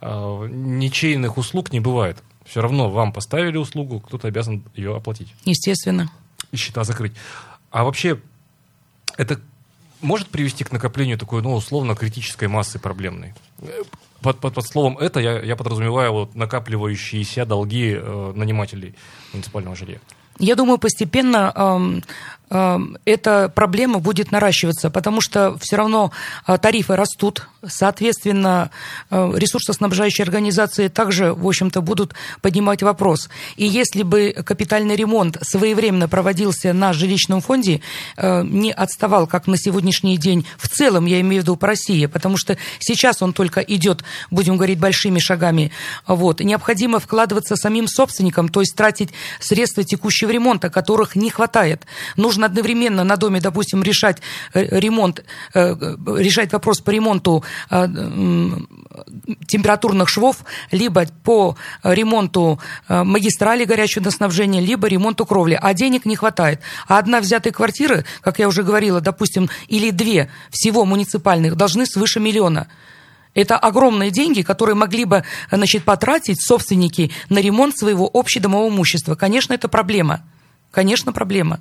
э, 0.00 0.48
ничейных 0.50 1.38
услуг 1.38 1.72
не 1.72 1.80
бывает. 1.80 2.22
Все 2.44 2.60
равно 2.60 2.90
вам 2.90 3.12
поставили 3.12 3.56
услугу, 3.56 4.00
кто-то 4.00 4.28
обязан 4.28 4.62
ее 4.74 4.94
оплатить. 4.94 5.34
Естественно. 5.46 6.10
И 6.52 6.56
счета 6.56 6.84
закрыть. 6.84 7.14
А 7.70 7.84
вообще, 7.84 8.20
это 9.16 9.40
может 10.02 10.28
привести 10.28 10.64
к 10.64 10.70
накоплению 10.70 11.18
такой, 11.18 11.40
ну, 11.42 11.54
условно, 11.54 11.96
критической 11.96 12.46
массы 12.46 12.78
проблемной? 12.78 13.34
Под, 14.24 14.40
под, 14.40 14.54
под 14.54 14.66
словом 14.66 14.96
это 14.96 15.20
я, 15.20 15.42
я 15.42 15.54
подразумеваю 15.54 16.12
вот 16.12 16.34
накапливающиеся 16.34 17.44
долги 17.44 17.94
э, 17.94 18.32
нанимателей 18.34 18.94
муниципального 19.34 19.76
жилья. 19.76 19.98
Я 20.38 20.54
думаю, 20.54 20.78
постепенно 20.78 21.52
э, 21.54 21.60
э, 21.60 22.43
эта 23.04 23.48
проблема 23.48 23.98
будет 23.98 24.30
наращиваться, 24.32 24.90
потому 24.90 25.20
что 25.20 25.56
все 25.60 25.76
равно 25.76 26.12
э, 26.46 26.56
тарифы 26.58 26.96
растут, 26.96 27.48
соответственно, 27.66 28.70
э, 29.10 29.32
ресурсоснабжающие 29.34 30.22
организации 30.22 30.88
также, 30.88 31.32
в 31.32 31.46
общем-то, 31.46 31.80
будут 31.80 32.14
поднимать 32.40 32.82
вопрос. 32.82 33.28
И 33.56 33.66
если 33.66 34.02
бы 34.02 34.34
капитальный 34.44 34.96
ремонт 34.96 35.38
своевременно 35.42 36.08
проводился 36.08 36.72
на 36.72 36.92
жилищном 36.92 37.40
фонде, 37.40 37.80
э, 38.16 38.42
не 38.44 38.72
отставал, 38.72 39.26
как 39.26 39.46
на 39.46 39.56
сегодняшний 39.56 40.16
день, 40.16 40.46
в 40.58 40.68
целом, 40.68 41.06
я 41.06 41.20
имею 41.20 41.42
в 41.42 41.44
виду 41.44 41.56
по 41.56 41.66
России, 41.66 42.06
потому 42.06 42.36
что 42.36 42.56
сейчас 42.78 43.20
он 43.22 43.32
только 43.32 43.60
идет, 43.60 44.04
будем 44.30 44.56
говорить, 44.56 44.78
большими 44.78 45.18
шагами, 45.18 45.72
вот, 46.06 46.40
необходимо 46.40 47.00
вкладываться 47.00 47.56
самим 47.56 47.88
собственникам, 47.88 48.48
то 48.48 48.60
есть 48.60 48.76
тратить 48.76 49.10
средства 49.40 49.82
текущего 49.82 50.30
ремонта, 50.30 50.70
которых 50.70 51.16
не 51.16 51.30
хватает. 51.30 51.84
Нужно 52.16 52.43
одновременно 52.44 53.04
на 53.04 53.16
доме, 53.16 53.40
допустим, 53.40 53.82
решать 53.82 54.18
э, 54.52 54.78
ремонт, 54.78 55.24
э, 55.54 55.74
решать 56.18 56.52
вопрос 56.52 56.80
по 56.80 56.90
ремонту 56.90 57.44
э, 57.70 57.86
температурных 59.46 60.08
швов, 60.08 60.44
либо 60.70 61.06
по 61.24 61.56
ремонту 61.82 62.60
магистрали 62.88 63.64
горячего 63.64 64.04
водоснабжения, 64.04 64.60
либо 64.60 64.86
ремонту 64.88 65.26
кровли. 65.26 65.58
А 65.60 65.74
денег 65.74 66.04
не 66.04 66.16
хватает. 66.16 66.60
А 66.86 66.98
одна 66.98 67.20
взятая 67.20 67.52
квартира, 67.52 68.04
как 68.20 68.38
я 68.38 68.48
уже 68.48 68.62
говорила, 68.62 69.00
допустим, 69.00 69.48
или 69.68 69.90
две 69.90 70.30
всего 70.50 70.84
муниципальных 70.84 71.56
должны 71.56 71.86
свыше 71.86 72.20
миллиона. 72.20 72.68
Это 73.34 73.58
огромные 73.58 74.10
деньги, 74.10 74.42
которые 74.42 74.76
могли 74.76 75.04
бы 75.04 75.24
значит, 75.50 75.84
потратить 75.84 76.40
собственники 76.40 77.10
на 77.28 77.38
ремонт 77.38 77.76
своего 77.76 78.08
общедомового 78.12 78.68
имущества. 78.68 79.16
Конечно, 79.16 79.52
это 79.54 79.68
проблема. 79.68 80.22
Конечно, 80.70 81.12
проблема. 81.12 81.60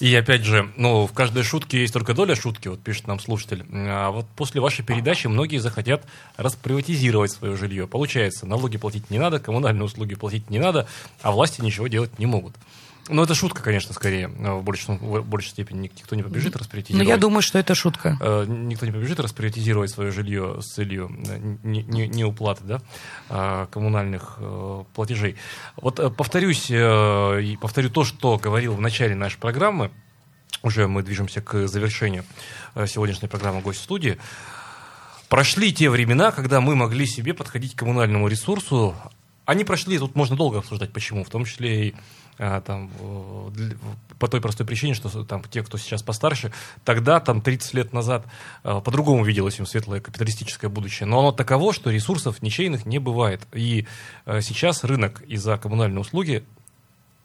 И 0.00 0.14
опять 0.14 0.44
же, 0.44 0.70
ну, 0.76 1.06
в 1.06 1.12
каждой 1.12 1.42
шутке 1.42 1.80
есть 1.80 1.92
только 1.92 2.14
доля 2.14 2.36
шутки, 2.36 2.68
вот 2.68 2.80
пишет 2.80 3.06
нам 3.06 3.18
слушатель. 3.18 3.64
А 3.72 4.10
вот 4.10 4.26
после 4.36 4.60
вашей 4.60 4.84
передачи 4.84 5.26
многие 5.26 5.58
захотят 5.58 6.04
расприватизировать 6.36 7.32
свое 7.32 7.56
жилье. 7.56 7.88
Получается, 7.88 8.46
налоги 8.46 8.76
платить 8.78 9.10
не 9.10 9.18
надо, 9.18 9.40
коммунальные 9.40 9.84
услуги 9.84 10.14
платить 10.14 10.50
не 10.50 10.58
надо, 10.58 10.86
а 11.22 11.32
власти 11.32 11.60
ничего 11.60 11.88
делать 11.88 12.18
не 12.18 12.26
могут. 12.26 12.54
Ну, 13.08 13.22
это 13.22 13.34
шутка, 13.34 13.62
конечно, 13.62 13.94
скорее. 13.94 14.28
В 14.28 14.62
большей, 14.62 14.96
в 14.98 15.22
большей 15.22 15.50
степени 15.50 15.90
никто 15.96 16.14
не 16.14 16.22
побежит 16.22 16.56
расприоритизировать. 16.56 17.06
Ну, 17.06 17.10
я 17.10 17.18
думаю, 17.18 17.42
что 17.42 17.58
это 17.58 17.74
шутка. 17.74 18.16
Э, 18.20 18.44
никто 18.46 18.86
не 18.86 18.92
побежит 18.92 19.20
расприоритизировать 19.20 19.90
свое 19.90 20.12
жилье 20.12 20.58
с 20.60 20.74
целью 20.74 21.10
э, 21.28 21.56
не, 21.62 21.82
не, 21.82 22.34
да, 22.62 23.66
коммунальных 23.70 24.36
э, 24.38 24.84
платежей. 24.94 25.36
Вот 25.76 26.16
повторюсь, 26.16 26.70
повторю 27.60 27.90
то, 27.90 28.04
что 28.04 28.38
говорил 28.38 28.74
в 28.74 28.80
начале 28.80 29.14
нашей 29.14 29.38
программы. 29.38 29.90
Уже 30.62 30.88
мы 30.88 31.02
движемся 31.02 31.40
к 31.40 31.68
завершению 31.68 32.24
сегодняшней 32.86 33.28
программы 33.28 33.60
«Гость 33.60 33.82
студии». 33.82 34.18
Прошли 35.28 35.72
те 35.72 35.90
времена, 35.90 36.32
когда 36.32 36.60
мы 36.60 36.74
могли 36.74 37.06
себе 37.06 37.34
подходить 37.34 37.74
к 37.74 37.78
коммунальному 37.78 38.28
ресурсу. 38.28 38.96
Они 39.44 39.62
прошли, 39.62 39.98
тут 39.98 40.16
можно 40.16 40.36
долго 40.36 40.58
обсуждать, 40.58 40.92
почему, 40.92 41.22
в 41.22 41.28
том 41.28 41.44
числе 41.44 41.88
и 41.88 41.94
а, 42.38 42.60
там, 42.60 42.90
по 44.18 44.28
той 44.28 44.40
простой 44.40 44.66
причине, 44.66 44.94
что 44.94 45.24
там, 45.24 45.42
те, 45.44 45.62
кто 45.62 45.78
сейчас 45.78 46.02
постарше, 46.02 46.52
тогда, 46.84 47.20
там, 47.20 47.40
30 47.40 47.74
лет 47.74 47.92
назад, 47.92 48.24
а, 48.62 48.80
по-другому 48.80 49.24
виделось 49.24 49.58
им 49.58 49.66
светлое 49.66 50.00
капиталистическое 50.00 50.70
будущее. 50.70 51.06
Но 51.06 51.20
оно 51.20 51.32
таково, 51.32 51.72
что 51.72 51.90
ресурсов 51.90 52.42
ничейных 52.42 52.86
не 52.86 52.98
бывает. 52.98 53.46
И 53.52 53.86
а, 54.24 54.40
сейчас 54.40 54.84
рынок 54.84 55.22
и 55.22 55.36
за 55.36 55.58
коммунальные 55.58 56.00
услуги 56.00 56.44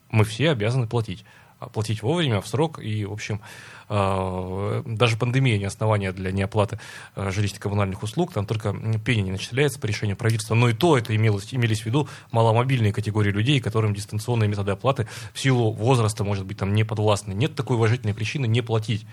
мы 0.09 0.25
все 0.25 0.51
обязаны 0.51 0.87
платить 0.87 1.25
платить 1.71 2.01
вовремя, 2.01 2.41
в 2.41 2.47
срок. 2.47 2.79
И, 2.79 3.05
в 3.05 3.13
общем, 3.13 3.39
а, 3.39 3.41
даже 3.89 5.17
пандемия 5.17 5.57
не 5.57 5.65
основание 5.65 6.11
для 6.11 6.31
неоплаты 6.31 6.79
а, 7.15 7.29
жилищно-коммунальных 7.29 8.03
услуг. 8.03 8.33
Там 8.33 8.45
только 8.45 8.73
пени 9.03 9.21
не 9.21 9.31
начисляется 9.31 9.79
по 9.79 9.85
решению 9.85 10.17
правительства. 10.17 10.55
Но 10.55 10.69
и 10.69 10.73
то 10.73 10.97
это 10.97 11.15
имелось, 11.15 11.53
имелись 11.53 11.81
в 11.81 11.85
виду 11.85 12.07
маломобильные 12.31 12.93
категории 12.93 13.31
людей, 13.31 13.59
которым 13.59 13.93
дистанционные 13.93 14.47
методы 14.47 14.71
оплаты 14.71 15.07
в 15.33 15.39
силу 15.39 15.71
возраста, 15.71 16.23
может 16.23 16.45
быть, 16.45 16.57
там 16.57 16.73
не 16.73 16.83
подвластны. 16.83 17.33
Нет 17.33 17.55
такой 17.55 17.77
уважительной 17.77 18.13
причины 18.13 18.45
не 18.47 18.61
платить. 18.61 19.05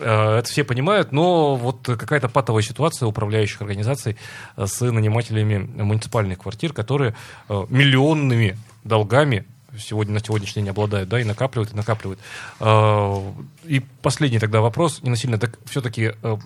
А, 0.00 0.38
это 0.38 0.48
все 0.48 0.64
понимают, 0.64 1.12
но 1.12 1.56
вот 1.56 1.82
какая-то 1.84 2.28
патовая 2.28 2.62
ситуация 2.62 3.06
управляющих 3.06 3.60
организаций 3.62 4.16
с 4.56 4.80
нанимателями 4.80 5.58
муниципальных 5.58 6.38
квартир, 6.38 6.72
которые 6.72 7.14
миллионными 7.48 8.58
долгами 8.84 9.46
сегодня, 9.78 10.14
на 10.14 10.20
сегодняшний 10.20 10.62
день 10.62 10.70
обладают, 10.70 11.08
да, 11.08 11.20
и 11.20 11.24
накапливают, 11.24 11.72
и 11.72 11.76
накапливают. 11.76 12.20
А, 12.60 13.34
и 13.64 13.80
последний 14.02 14.38
тогда 14.38 14.60
вопрос, 14.60 15.02
не 15.02 15.10
насильно, 15.10 15.38
так 15.38 15.58
все-таки, 15.64 16.12
э, 16.22 16.36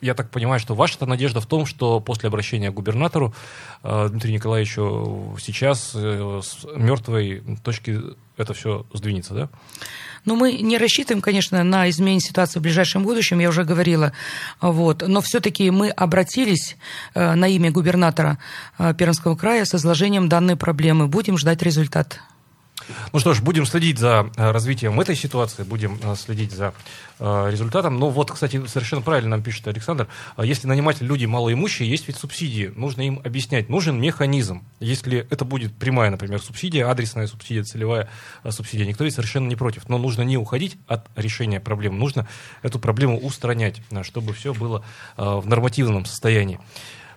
я 0.00 0.14
так 0.14 0.30
понимаю, 0.30 0.60
что 0.60 0.74
ваша 0.74 1.04
надежда 1.06 1.40
в 1.40 1.46
том, 1.46 1.66
что 1.66 2.00
после 2.00 2.28
обращения 2.28 2.70
к 2.70 2.74
губернатору 2.74 3.34
э, 3.82 4.08
Дмитрию 4.10 4.34
Николаевичу 4.34 5.36
сейчас 5.40 5.92
э, 5.94 6.40
с 6.42 6.64
мертвой 6.76 7.42
точки 7.62 8.00
это 8.36 8.54
все 8.54 8.84
сдвинется, 8.92 9.34
да? 9.34 9.48
Ну, 10.24 10.36
мы 10.36 10.52
не 10.52 10.78
рассчитываем, 10.78 11.20
конечно, 11.20 11.62
на 11.62 11.88
изменение 11.90 12.20
ситуации 12.20 12.58
в 12.58 12.62
ближайшем 12.62 13.02
будущем, 13.02 13.40
я 13.40 13.50
уже 13.50 13.62
говорила. 13.64 14.12
Вот. 14.60 15.06
Но 15.06 15.20
все-таки 15.20 15.70
мы 15.70 15.90
обратились 15.90 16.76
на 17.14 17.46
имя 17.46 17.70
губернатора 17.70 18.38
Пермского 18.96 19.36
края 19.36 19.66
с 19.66 19.74
изложением 19.74 20.30
данной 20.30 20.56
проблемы. 20.56 21.08
Будем 21.08 21.36
ждать 21.36 21.62
результат. 21.62 22.20
Ну 23.12 23.18
что 23.18 23.34
ж, 23.34 23.40
будем 23.40 23.66
следить 23.66 23.98
за 23.98 24.30
э, 24.36 24.50
развитием 24.50 25.00
этой 25.00 25.16
ситуации, 25.16 25.62
будем 25.62 25.98
э, 26.02 26.14
следить 26.16 26.52
за 26.52 26.74
э, 27.18 27.48
результатом. 27.50 27.98
Но 27.98 28.10
вот, 28.10 28.30
кстати, 28.30 28.64
совершенно 28.66 29.02
правильно 29.02 29.30
нам 29.30 29.42
пишет 29.42 29.66
Александр, 29.68 30.08
если 30.38 30.66
наниматель 30.66 31.06
люди 31.06 31.24
малоимущие, 31.24 31.88
есть 31.88 32.06
ведь 32.08 32.16
субсидии, 32.16 32.72
нужно 32.76 33.02
им 33.02 33.20
объяснять, 33.24 33.68
нужен 33.68 34.00
механизм. 34.00 34.64
Если 34.80 35.26
это 35.30 35.44
будет 35.44 35.74
прямая, 35.74 36.10
например, 36.10 36.40
субсидия, 36.40 36.86
адресная 36.88 37.26
субсидия, 37.26 37.62
целевая 37.62 38.08
субсидия, 38.48 38.86
никто 38.86 39.04
ведь 39.04 39.14
совершенно 39.14 39.48
не 39.48 39.56
против. 39.56 39.88
Но 39.88 39.98
нужно 39.98 40.22
не 40.22 40.36
уходить 40.36 40.76
от 40.86 41.06
решения 41.16 41.60
проблем, 41.60 41.98
нужно 41.98 42.26
эту 42.62 42.78
проблему 42.78 43.18
устранять, 43.18 43.80
чтобы 44.02 44.32
все 44.34 44.52
было 44.52 44.84
в 45.16 45.46
нормативном 45.46 46.04
состоянии. 46.04 46.60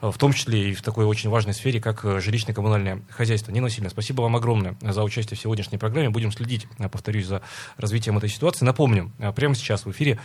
Э, 0.01 0.11
в 0.11 0.17
том 0.17 0.33
числе 0.33 0.71
и 0.71 0.73
в 0.73 0.81
такой 0.81 1.05
очень 1.05 1.29
важной 1.29 1.53
сфере, 1.53 1.79
как 1.79 2.03
э, 2.05 2.19
жилищно-коммунальное 2.19 3.01
хозяйство. 3.09 3.51
Нина 3.51 3.65
Васильевна, 3.65 3.89
спасибо 3.89 4.21
вам 4.21 4.35
огромное 4.35 4.75
за 4.81 5.03
участие 5.03 5.37
в 5.37 5.41
сегодняшней 5.41 5.77
программе. 5.77 6.09
Будем 6.09 6.31
следить, 6.31 6.67
э, 6.79 6.89
повторюсь, 6.89 7.25
за 7.25 7.41
развитием 7.77 8.17
этой 8.17 8.29
ситуации. 8.29 8.65
Напомню, 8.65 9.11
прямо 9.35 9.55
сейчас 9.55 9.85
в 9.85 9.91
эфире 9.91 10.19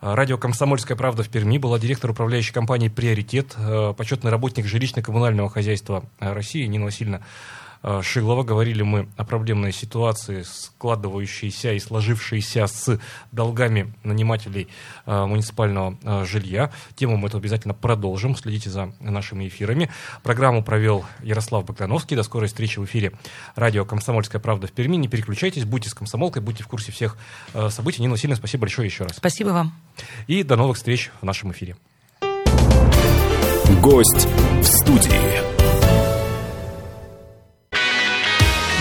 Радио 0.00 0.38
«Комсомольская 0.38 0.96
правда» 0.96 1.22
в 1.22 1.28
Перми 1.28 1.58
была 1.58 1.78
директор 1.78 2.10
управляющей 2.10 2.54
компании 2.54 2.88
«Приоритет», 2.88 3.54
почетный 3.98 4.30
работник 4.30 4.64
жилищно-коммунального 4.64 5.50
хозяйства 5.50 6.04
России 6.20 6.64
Нина 6.64 6.86
Васильевна 6.86 7.20
Э, 7.20 7.69
Шилова. 7.82 8.42
Говорили 8.42 8.82
мы 8.82 9.08
о 9.16 9.24
проблемной 9.24 9.72
ситуации, 9.72 10.42
складывающейся 10.42 11.72
и 11.72 11.78
сложившейся 11.78 12.66
с 12.66 13.00
долгами 13.32 13.94
нанимателей 14.04 14.68
э, 15.06 15.24
муниципального 15.24 15.96
э, 16.02 16.24
жилья. 16.24 16.72
Тему 16.94 17.16
мы 17.16 17.28
это 17.28 17.38
обязательно 17.38 17.74
продолжим. 17.74 18.36
Следите 18.36 18.70
за 18.70 18.92
нашими 19.00 19.48
эфирами. 19.48 19.90
Программу 20.22 20.62
провел 20.62 21.04
Ярослав 21.22 21.64
Богдановский. 21.64 22.16
До 22.16 22.22
скорой 22.22 22.48
встречи 22.48 22.78
в 22.78 22.84
эфире 22.84 23.12
радио 23.56 23.84
«Комсомольская 23.84 24.40
правда» 24.40 24.66
в 24.66 24.72
Перми. 24.72 24.96
Не 24.96 25.08
переключайтесь, 25.08 25.64
будьте 25.64 25.88
с 25.88 25.94
комсомолкой, 25.94 26.42
будьте 26.42 26.64
в 26.64 26.68
курсе 26.68 26.92
всех 26.92 27.16
событий. 27.70 28.02
Нина 28.02 28.12
Васильевна, 28.12 28.36
спасибо 28.36 28.62
большое 28.62 28.86
еще 28.86 29.04
раз. 29.04 29.16
Спасибо 29.16 29.50
вам. 29.50 29.74
И 30.26 30.42
до 30.42 30.56
новых 30.56 30.76
встреч 30.76 31.10
в 31.20 31.24
нашем 31.24 31.52
эфире. 31.52 31.76
Гость 33.80 34.26
в 34.26 34.64
студии. 34.64 35.59